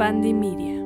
Media. 0.00 0.79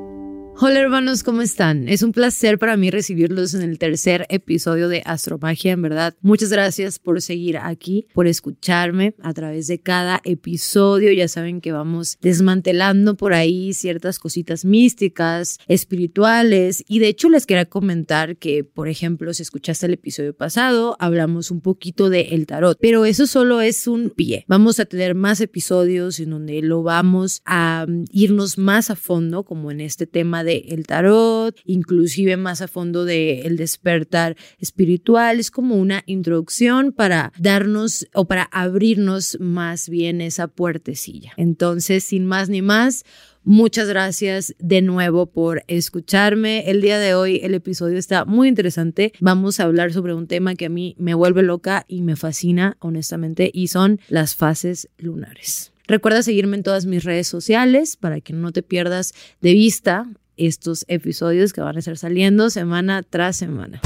Hola 0.66 0.80
hermanos, 0.80 1.22
¿cómo 1.22 1.42
están? 1.42 1.90
Es 1.90 2.02
un 2.02 2.12
placer 2.12 2.58
para 2.58 2.78
mí 2.78 2.90
recibirlos 2.90 3.52
en 3.52 3.60
el 3.60 3.78
tercer 3.78 4.24
episodio 4.30 4.88
de 4.88 5.02
Astromagia, 5.04 5.72
en 5.72 5.82
verdad. 5.82 6.14
Muchas 6.22 6.48
gracias 6.48 6.98
por 6.98 7.20
seguir 7.20 7.58
aquí, 7.58 8.06
por 8.14 8.26
escucharme 8.26 9.14
a 9.22 9.34
través 9.34 9.66
de 9.66 9.78
cada 9.78 10.22
episodio. 10.24 11.12
Ya 11.12 11.28
saben 11.28 11.60
que 11.60 11.70
vamos 11.70 12.16
desmantelando 12.22 13.14
por 13.14 13.34
ahí 13.34 13.74
ciertas 13.74 14.18
cositas 14.18 14.64
místicas, 14.64 15.58
espirituales. 15.68 16.82
Y 16.88 16.98
de 16.98 17.08
hecho 17.08 17.28
les 17.28 17.44
quería 17.44 17.66
comentar 17.66 18.38
que, 18.38 18.64
por 18.64 18.88
ejemplo, 18.88 19.34
si 19.34 19.42
escuchaste 19.42 19.84
el 19.84 19.92
episodio 19.92 20.34
pasado, 20.34 20.96
hablamos 20.98 21.50
un 21.50 21.60
poquito 21.60 22.08
de 22.08 22.28
el 22.30 22.46
tarot, 22.46 22.78
pero 22.80 23.04
eso 23.04 23.26
solo 23.26 23.60
es 23.60 23.86
un 23.86 24.08
pie. 24.08 24.46
Vamos 24.48 24.80
a 24.80 24.86
tener 24.86 25.14
más 25.14 25.42
episodios 25.42 26.20
en 26.20 26.30
donde 26.30 26.62
lo 26.62 26.82
vamos 26.82 27.42
a 27.44 27.84
mm, 27.86 28.04
irnos 28.12 28.56
más 28.56 28.88
a 28.88 28.96
fondo, 28.96 29.42
como 29.42 29.70
en 29.70 29.82
este 29.82 30.06
tema 30.06 30.42
del 30.62 30.72
el 30.72 30.86
tarot, 30.86 31.56
inclusive 31.64 32.36
más 32.36 32.60
a 32.60 32.68
fondo 32.68 33.04
de 33.04 33.42
el 33.42 33.56
despertar 33.56 34.36
espiritual. 34.58 35.40
Es 35.40 35.50
como 35.50 35.76
una 35.76 36.02
introducción 36.06 36.92
para 36.92 37.32
darnos 37.38 38.06
o 38.14 38.26
para 38.26 38.44
abrirnos 38.44 39.38
más 39.40 39.88
bien 39.88 40.20
esa 40.20 40.48
puertecilla. 40.48 41.32
Entonces, 41.36 42.04
sin 42.04 42.26
más 42.26 42.48
ni 42.48 42.62
más, 42.62 43.04
Muchas 43.46 43.88
gracias 43.88 44.54
de 44.58 44.80
nuevo 44.80 45.26
por 45.26 45.64
escucharme. 45.66 46.70
El 46.70 46.80
día 46.80 46.98
de 46.98 47.14
hoy 47.14 47.40
el 47.42 47.52
episodio 47.52 47.98
está 47.98 48.24
muy 48.24 48.48
interesante. 48.48 49.12
Vamos 49.20 49.60
a 49.60 49.64
hablar 49.64 49.92
sobre 49.92 50.14
un 50.14 50.26
tema 50.26 50.54
que 50.54 50.64
a 50.64 50.70
mí 50.70 50.96
me 50.98 51.12
vuelve 51.12 51.42
loca 51.42 51.84
y 51.86 52.00
me 52.00 52.16
fascina, 52.16 52.78
honestamente, 52.80 53.50
y 53.52 53.68
son 53.68 54.00
las 54.08 54.34
fases 54.34 54.88
lunares. 54.96 55.74
Recuerda 55.86 56.22
seguirme 56.22 56.56
en 56.56 56.62
todas 56.62 56.86
mis 56.86 57.04
redes 57.04 57.26
sociales 57.26 57.96
para 57.96 58.22
que 58.22 58.32
no 58.32 58.50
te 58.50 58.62
pierdas 58.62 59.12
de 59.42 59.52
vista 59.52 60.06
estos 60.36 60.84
episodios 60.88 61.52
que 61.52 61.60
van 61.60 61.76
a 61.76 61.78
estar 61.78 61.96
saliendo 61.96 62.50
semana 62.50 63.02
tras 63.02 63.36
semana. 63.36 63.80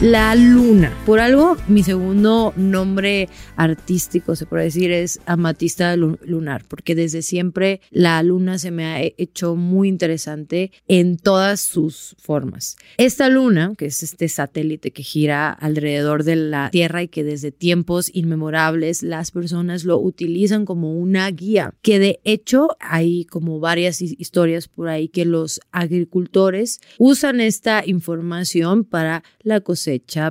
La 0.00 0.36
Luna. 0.36 0.96
Por 1.04 1.18
algo, 1.18 1.56
mi 1.66 1.82
segundo 1.82 2.54
nombre 2.56 3.28
artístico, 3.56 4.36
se 4.36 4.46
puede 4.46 4.62
decir, 4.62 4.92
es 4.92 5.18
Amatista 5.26 5.96
Lunar, 5.96 6.64
porque 6.68 6.94
desde 6.94 7.20
siempre 7.20 7.80
la 7.90 8.22
Luna 8.22 8.60
se 8.60 8.70
me 8.70 8.86
ha 8.86 9.02
hecho 9.02 9.56
muy 9.56 9.88
interesante 9.88 10.70
en 10.86 11.16
todas 11.16 11.60
sus 11.60 12.14
formas. 12.20 12.76
Esta 12.96 13.28
Luna, 13.28 13.72
que 13.76 13.86
es 13.86 14.04
este 14.04 14.28
satélite 14.28 14.92
que 14.92 15.02
gira 15.02 15.50
alrededor 15.50 16.22
de 16.22 16.36
la 16.36 16.70
Tierra 16.70 17.02
y 17.02 17.08
que 17.08 17.24
desde 17.24 17.50
tiempos 17.50 18.08
inmemorables 18.14 19.02
las 19.02 19.32
personas 19.32 19.82
lo 19.82 19.98
utilizan 19.98 20.64
como 20.64 20.92
una 20.92 21.28
guía, 21.32 21.74
que 21.82 21.98
de 21.98 22.20
hecho 22.22 22.68
hay 22.78 23.24
como 23.24 23.58
varias 23.58 24.00
historias 24.00 24.68
por 24.68 24.90
ahí 24.90 25.08
que 25.08 25.24
los 25.24 25.60
agricultores 25.72 26.80
usan 26.98 27.40
esta 27.40 27.82
información 27.84 28.84
para 28.84 29.24
la 29.42 29.60
cosecha 29.60 29.87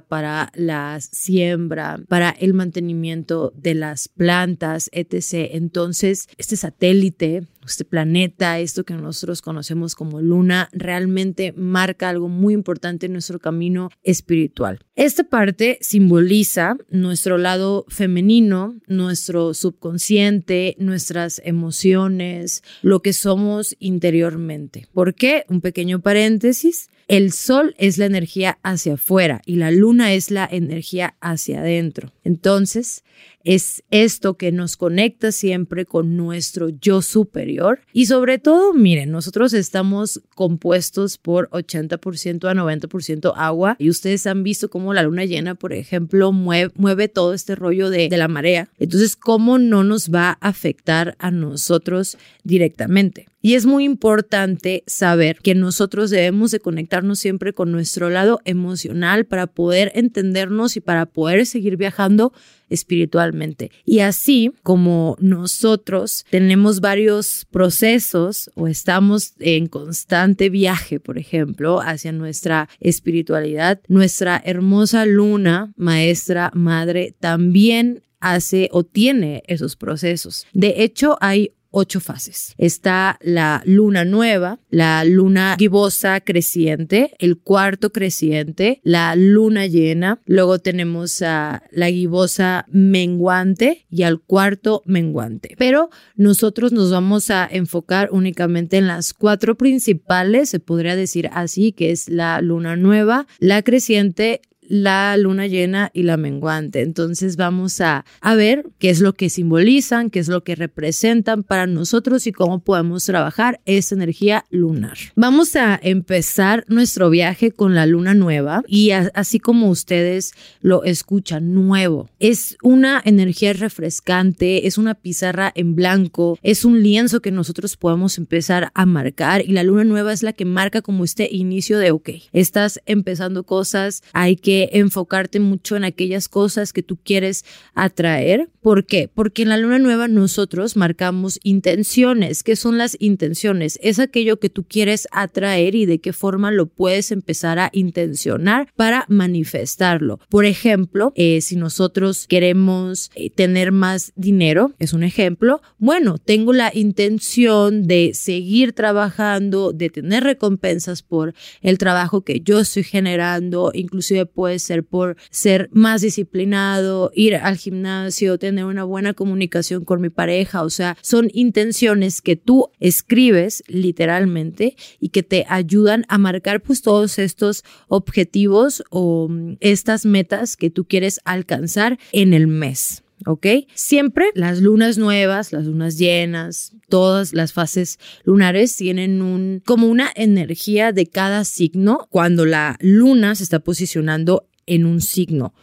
para 0.07 0.51
la 0.55 0.99
siembra, 1.01 1.99
para 2.07 2.29
el 2.29 2.53
mantenimiento 2.53 3.53
de 3.55 3.75
las 3.75 4.07
plantas, 4.07 4.89
etc. 4.93 5.49
Entonces, 5.53 6.27
este 6.37 6.57
satélite 6.57 7.43
este 7.71 7.85
planeta, 7.85 8.59
esto 8.59 8.83
que 8.83 8.93
nosotros 8.93 9.41
conocemos 9.41 9.95
como 9.95 10.21
luna, 10.21 10.69
realmente 10.71 11.53
marca 11.53 12.09
algo 12.09 12.29
muy 12.29 12.53
importante 12.53 13.05
en 13.05 13.13
nuestro 13.13 13.39
camino 13.39 13.89
espiritual. 14.03 14.79
Esta 14.95 15.23
parte 15.25 15.77
simboliza 15.81 16.77
nuestro 16.89 17.37
lado 17.37 17.85
femenino, 17.89 18.79
nuestro 18.87 19.53
subconsciente, 19.53 20.75
nuestras 20.79 21.41
emociones, 21.43 22.63
lo 22.81 23.01
que 23.01 23.13
somos 23.13 23.75
interiormente. 23.79 24.87
¿Por 24.93 25.13
qué? 25.13 25.45
Un 25.49 25.61
pequeño 25.61 25.99
paréntesis. 25.99 26.89
El 27.07 27.31
sol 27.31 27.73
es 27.77 27.97
la 27.97 28.05
energía 28.05 28.59
hacia 28.63 28.95
afuera 28.95 29.41
y 29.45 29.55
la 29.55 29.71
luna 29.71 30.13
es 30.13 30.29
la 30.29 30.45
energía 30.51 31.15
hacia 31.21 31.61
adentro. 31.61 32.11
Entonces, 32.25 33.05
es 33.47 33.81
esto 33.91 34.35
que 34.35 34.51
nos 34.51 34.75
conecta 34.75 35.31
siempre 35.31 35.85
con 35.85 36.17
nuestro 36.17 36.67
yo 36.67 37.01
superior. 37.01 37.79
Y 37.93 38.07
sobre 38.07 38.39
todo, 38.39 38.73
miren, 38.73 39.09
nosotros 39.09 39.53
estamos 39.53 40.21
compuestos 40.35 41.17
por 41.17 41.49
80% 41.51 42.49
a 42.49 42.53
90% 42.53 43.31
agua 43.37 43.77
y 43.79 43.89
ustedes 43.89 44.27
han 44.27 44.43
visto 44.43 44.69
cómo 44.69 44.93
la 44.93 45.03
luna 45.03 45.23
llena, 45.23 45.55
por 45.55 45.71
ejemplo, 45.71 46.33
mueve, 46.33 47.07
todo 47.07 47.33
este 47.33 47.55
rollo 47.55 47.89
de, 47.89 48.09
de 48.09 48.17
la 48.17 48.27
marea. 48.27 48.69
Entonces, 48.79 49.15
¿cómo 49.15 49.59
no 49.59 49.85
nos 49.85 50.11
va 50.11 50.37
a 50.41 50.49
afectar 50.49 51.15
a 51.17 51.31
nosotros 51.31 52.17
directamente? 52.43 53.27
Y 53.39 53.53
es 53.53 53.65
muy 53.65 53.85
importante 53.85 54.83
saber 54.87 55.37
que 55.37 55.55
nosotros 55.55 56.09
debemos 56.09 56.51
de 56.51 56.59
conectarnos 56.59 57.19
siempre 57.19 57.53
con 57.53 57.71
nuestro 57.71 58.09
lado 58.09 58.41
emocional 58.43 59.25
para 59.25 59.47
poder 59.47 59.93
entendernos 59.95 60.75
y 60.75 60.81
para 60.81 61.05
poder 61.05 61.45
seguir 61.45 61.77
viajando 61.77 62.33
espiritualmente. 62.69 63.71
Y 63.85 63.99
así 63.99 64.51
como 64.63 65.17
nosotros 65.19 66.25
tenemos 66.29 66.79
varios 66.79 67.45
procesos 67.51 68.49
o 68.55 68.67
estamos 68.67 69.33
en 69.39 69.67
constante 69.67 70.49
viaje, 70.49 70.99
por 70.99 71.17
ejemplo, 71.17 71.81
hacia 71.81 72.11
nuestra 72.11 72.69
espiritualidad, 72.79 73.81
nuestra 73.87 74.41
hermosa 74.43 75.05
luna, 75.05 75.73
maestra, 75.75 76.51
madre, 76.53 77.15
también 77.19 78.03
hace 78.19 78.69
o 78.71 78.83
tiene 78.83 79.43
esos 79.47 79.75
procesos. 79.75 80.47
De 80.53 80.75
hecho, 80.83 81.17
hay 81.21 81.51
ocho 81.77 81.99
fases. 81.99 82.55
Está 82.57 83.19
la 83.21 83.61
luna 83.65 84.03
nueva, 84.03 84.59
la 84.71 85.03
luna 85.05 85.55
gibosa 85.59 86.19
creciente, 86.21 87.11
el 87.19 87.37
cuarto 87.37 87.91
creciente, 87.91 88.81
la 88.83 89.15
luna 89.15 89.67
llena, 89.67 90.19
luego 90.25 90.57
tenemos 90.57 91.21
a 91.21 91.61
la 91.69 91.89
gibosa 91.89 92.65
menguante 92.69 93.85
y 93.91 94.01
al 94.03 94.19
cuarto 94.19 94.81
menguante. 94.85 95.55
Pero 95.59 95.91
nosotros 96.15 96.71
nos 96.71 96.91
vamos 96.91 97.29
a 97.29 97.47
enfocar 97.49 98.09
únicamente 98.11 98.77
en 98.77 98.87
las 98.87 99.13
cuatro 99.13 99.55
principales, 99.55 100.49
se 100.49 100.59
podría 100.59 100.95
decir 100.95 101.29
así, 101.31 101.73
que 101.73 101.91
es 101.91 102.09
la 102.09 102.41
luna 102.41 102.75
nueva, 102.75 103.27
la 103.37 103.61
creciente, 103.61 104.41
la 104.67 105.15
luna 105.17 105.47
llena 105.47 105.91
y 105.93 106.03
la 106.03 106.17
menguante. 106.17 106.81
Entonces 106.81 107.35
vamos 107.37 107.81
a, 107.81 108.05
a, 108.21 108.35
ver 108.35 108.65
qué 108.79 108.89
es 108.89 108.99
lo 108.99 109.13
que 109.13 109.29
simbolizan, 109.29 110.09
qué 110.09 110.19
es 110.19 110.27
lo 110.27 110.43
que 110.43 110.55
representan 110.55 111.43
para 111.43 111.67
nosotros 111.67 112.27
y 112.27 112.31
cómo 112.31 112.59
podemos 112.59 113.05
trabajar 113.05 113.59
esta 113.65 113.95
energía 113.95 114.45
lunar. 114.49 114.97
Vamos 115.15 115.55
a 115.55 115.79
empezar 115.81 116.65
nuestro 116.67 117.09
viaje 117.09 117.51
con 117.51 117.75
la 117.75 117.85
luna 117.85 118.13
nueva 118.13 118.63
y 118.67 118.91
así 118.91 119.39
como 119.39 119.69
ustedes 119.69 120.33
lo 120.61 120.83
escuchan, 120.83 121.53
nuevo. 121.53 122.09
Es 122.19 122.57
una 122.61 123.01
energía 123.05 123.53
refrescante, 123.53 124.67
es 124.67 124.77
una 124.77 124.95
pizarra 124.95 125.51
en 125.55 125.75
blanco, 125.75 126.37
es 126.43 126.65
un 126.65 126.83
lienzo 126.83 127.21
que 127.21 127.31
nosotros 127.31 127.77
podemos 127.77 128.17
empezar 128.17 128.71
a 128.73 128.85
marcar 128.85 129.41
y 129.41 129.51
la 129.51 129.63
luna 129.63 129.83
nueva 129.83 130.13
es 130.13 130.23
la 130.23 130.33
que 130.33 130.45
marca 130.45 130.81
como 130.81 131.03
este 131.03 131.29
inicio 131.31 131.79
de, 131.79 131.91
ok, 131.91 132.09
estás 132.33 132.81
empezando 132.85 133.43
cosas, 133.43 134.03
hay 134.13 134.35
que 134.35 134.56
enfocarte 134.73 135.39
mucho 135.39 135.75
en 135.75 135.83
aquellas 135.83 136.27
cosas 136.27 136.73
que 136.73 136.83
tú 136.83 136.97
quieres 136.97 137.45
atraer. 137.73 138.49
¿Por 138.61 138.85
qué? 138.85 139.09
Porque 139.13 139.43
en 139.43 139.49
la 139.49 139.57
luna 139.57 139.79
nueva 139.79 140.07
nosotros 140.07 140.75
marcamos 140.75 141.39
intenciones. 141.43 142.43
¿Qué 142.43 142.55
son 142.55 142.77
las 142.77 142.97
intenciones? 142.99 143.79
Es 143.81 143.99
aquello 143.99 144.39
que 144.39 144.49
tú 144.49 144.65
quieres 144.65 145.07
atraer 145.11 145.75
y 145.75 145.85
de 145.85 145.99
qué 145.99 146.13
forma 146.13 146.51
lo 146.51 146.65
puedes 146.67 147.11
empezar 147.11 147.59
a 147.59 147.69
intencionar 147.73 148.67
para 148.75 149.05
manifestarlo. 149.07 150.19
Por 150.29 150.45
ejemplo, 150.45 151.13
eh, 151.15 151.41
si 151.41 151.55
nosotros 151.55 152.27
queremos 152.27 153.11
eh, 153.15 153.29
tener 153.29 153.71
más 153.71 154.11
dinero, 154.15 154.73
es 154.79 154.93
un 154.93 155.03
ejemplo, 155.03 155.61
bueno, 155.77 156.17
tengo 156.17 156.53
la 156.53 156.71
intención 156.73 157.87
de 157.87 158.11
seguir 158.13 158.73
trabajando, 158.73 159.71
de 159.71 159.89
tener 159.89 160.23
recompensas 160.23 161.01
por 161.01 161.33
el 161.61 161.77
trabajo 161.77 162.21
que 162.21 162.41
yo 162.41 162.59
estoy 162.59 162.83
generando, 162.83 163.71
inclusive 163.73 164.25
puedo 164.25 164.46
puede 164.47 164.59
ser 164.59 164.85
por 164.85 165.17
ser 165.29 165.69
más 165.73 165.99
disciplinado, 165.99 167.11
ir 167.13 167.35
al 167.35 167.57
gimnasio, 167.57 168.39
tener 168.39 168.63
una 168.63 168.85
buena 168.85 169.13
comunicación 169.13 169.83
con 169.83 169.99
mi 169.99 170.09
pareja, 170.09 170.63
o 170.63 170.69
sea, 170.69 170.95
son 171.01 171.29
intenciones 171.33 172.21
que 172.21 172.37
tú 172.37 172.69
escribes 172.79 173.61
literalmente 173.67 174.77
y 175.01 175.09
que 175.09 175.21
te 175.21 175.45
ayudan 175.49 176.05
a 176.07 176.17
marcar 176.17 176.61
pues 176.61 176.81
todos 176.81 177.19
estos 177.19 177.65
objetivos 177.89 178.85
o 178.89 179.27
mm, 179.29 179.57
estas 179.59 180.05
metas 180.05 180.55
que 180.55 180.69
tú 180.69 180.85
quieres 180.85 181.19
alcanzar 181.25 181.99
en 182.13 182.33
el 182.33 182.47
mes. 182.47 183.03
¿Ok? 183.27 183.45
Siempre 183.73 184.31
las 184.33 184.61
lunas 184.61 184.97
nuevas, 184.97 185.51
las 185.51 185.65
lunas 185.65 185.97
llenas, 185.97 186.73
todas 186.89 187.33
las 187.33 187.53
fases 187.53 187.99
lunares 188.23 188.75
tienen 188.75 189.21
un, 189.21 189.61
como 189.65 189.87
una 189.87 190.11
energía 190.15 190.91
de 190.91 191.07
cada 191.07 191.43
signo 191.43 192.07
cuando 192.09 192.45
la 192.45 192.77
luna 192.79 193.35
se 193.35 193.43
está 193.43 193.59
posicionando 193.59 194.47
en 194.65 194.85
un 194.85 195.01
signo. 195.01 195.53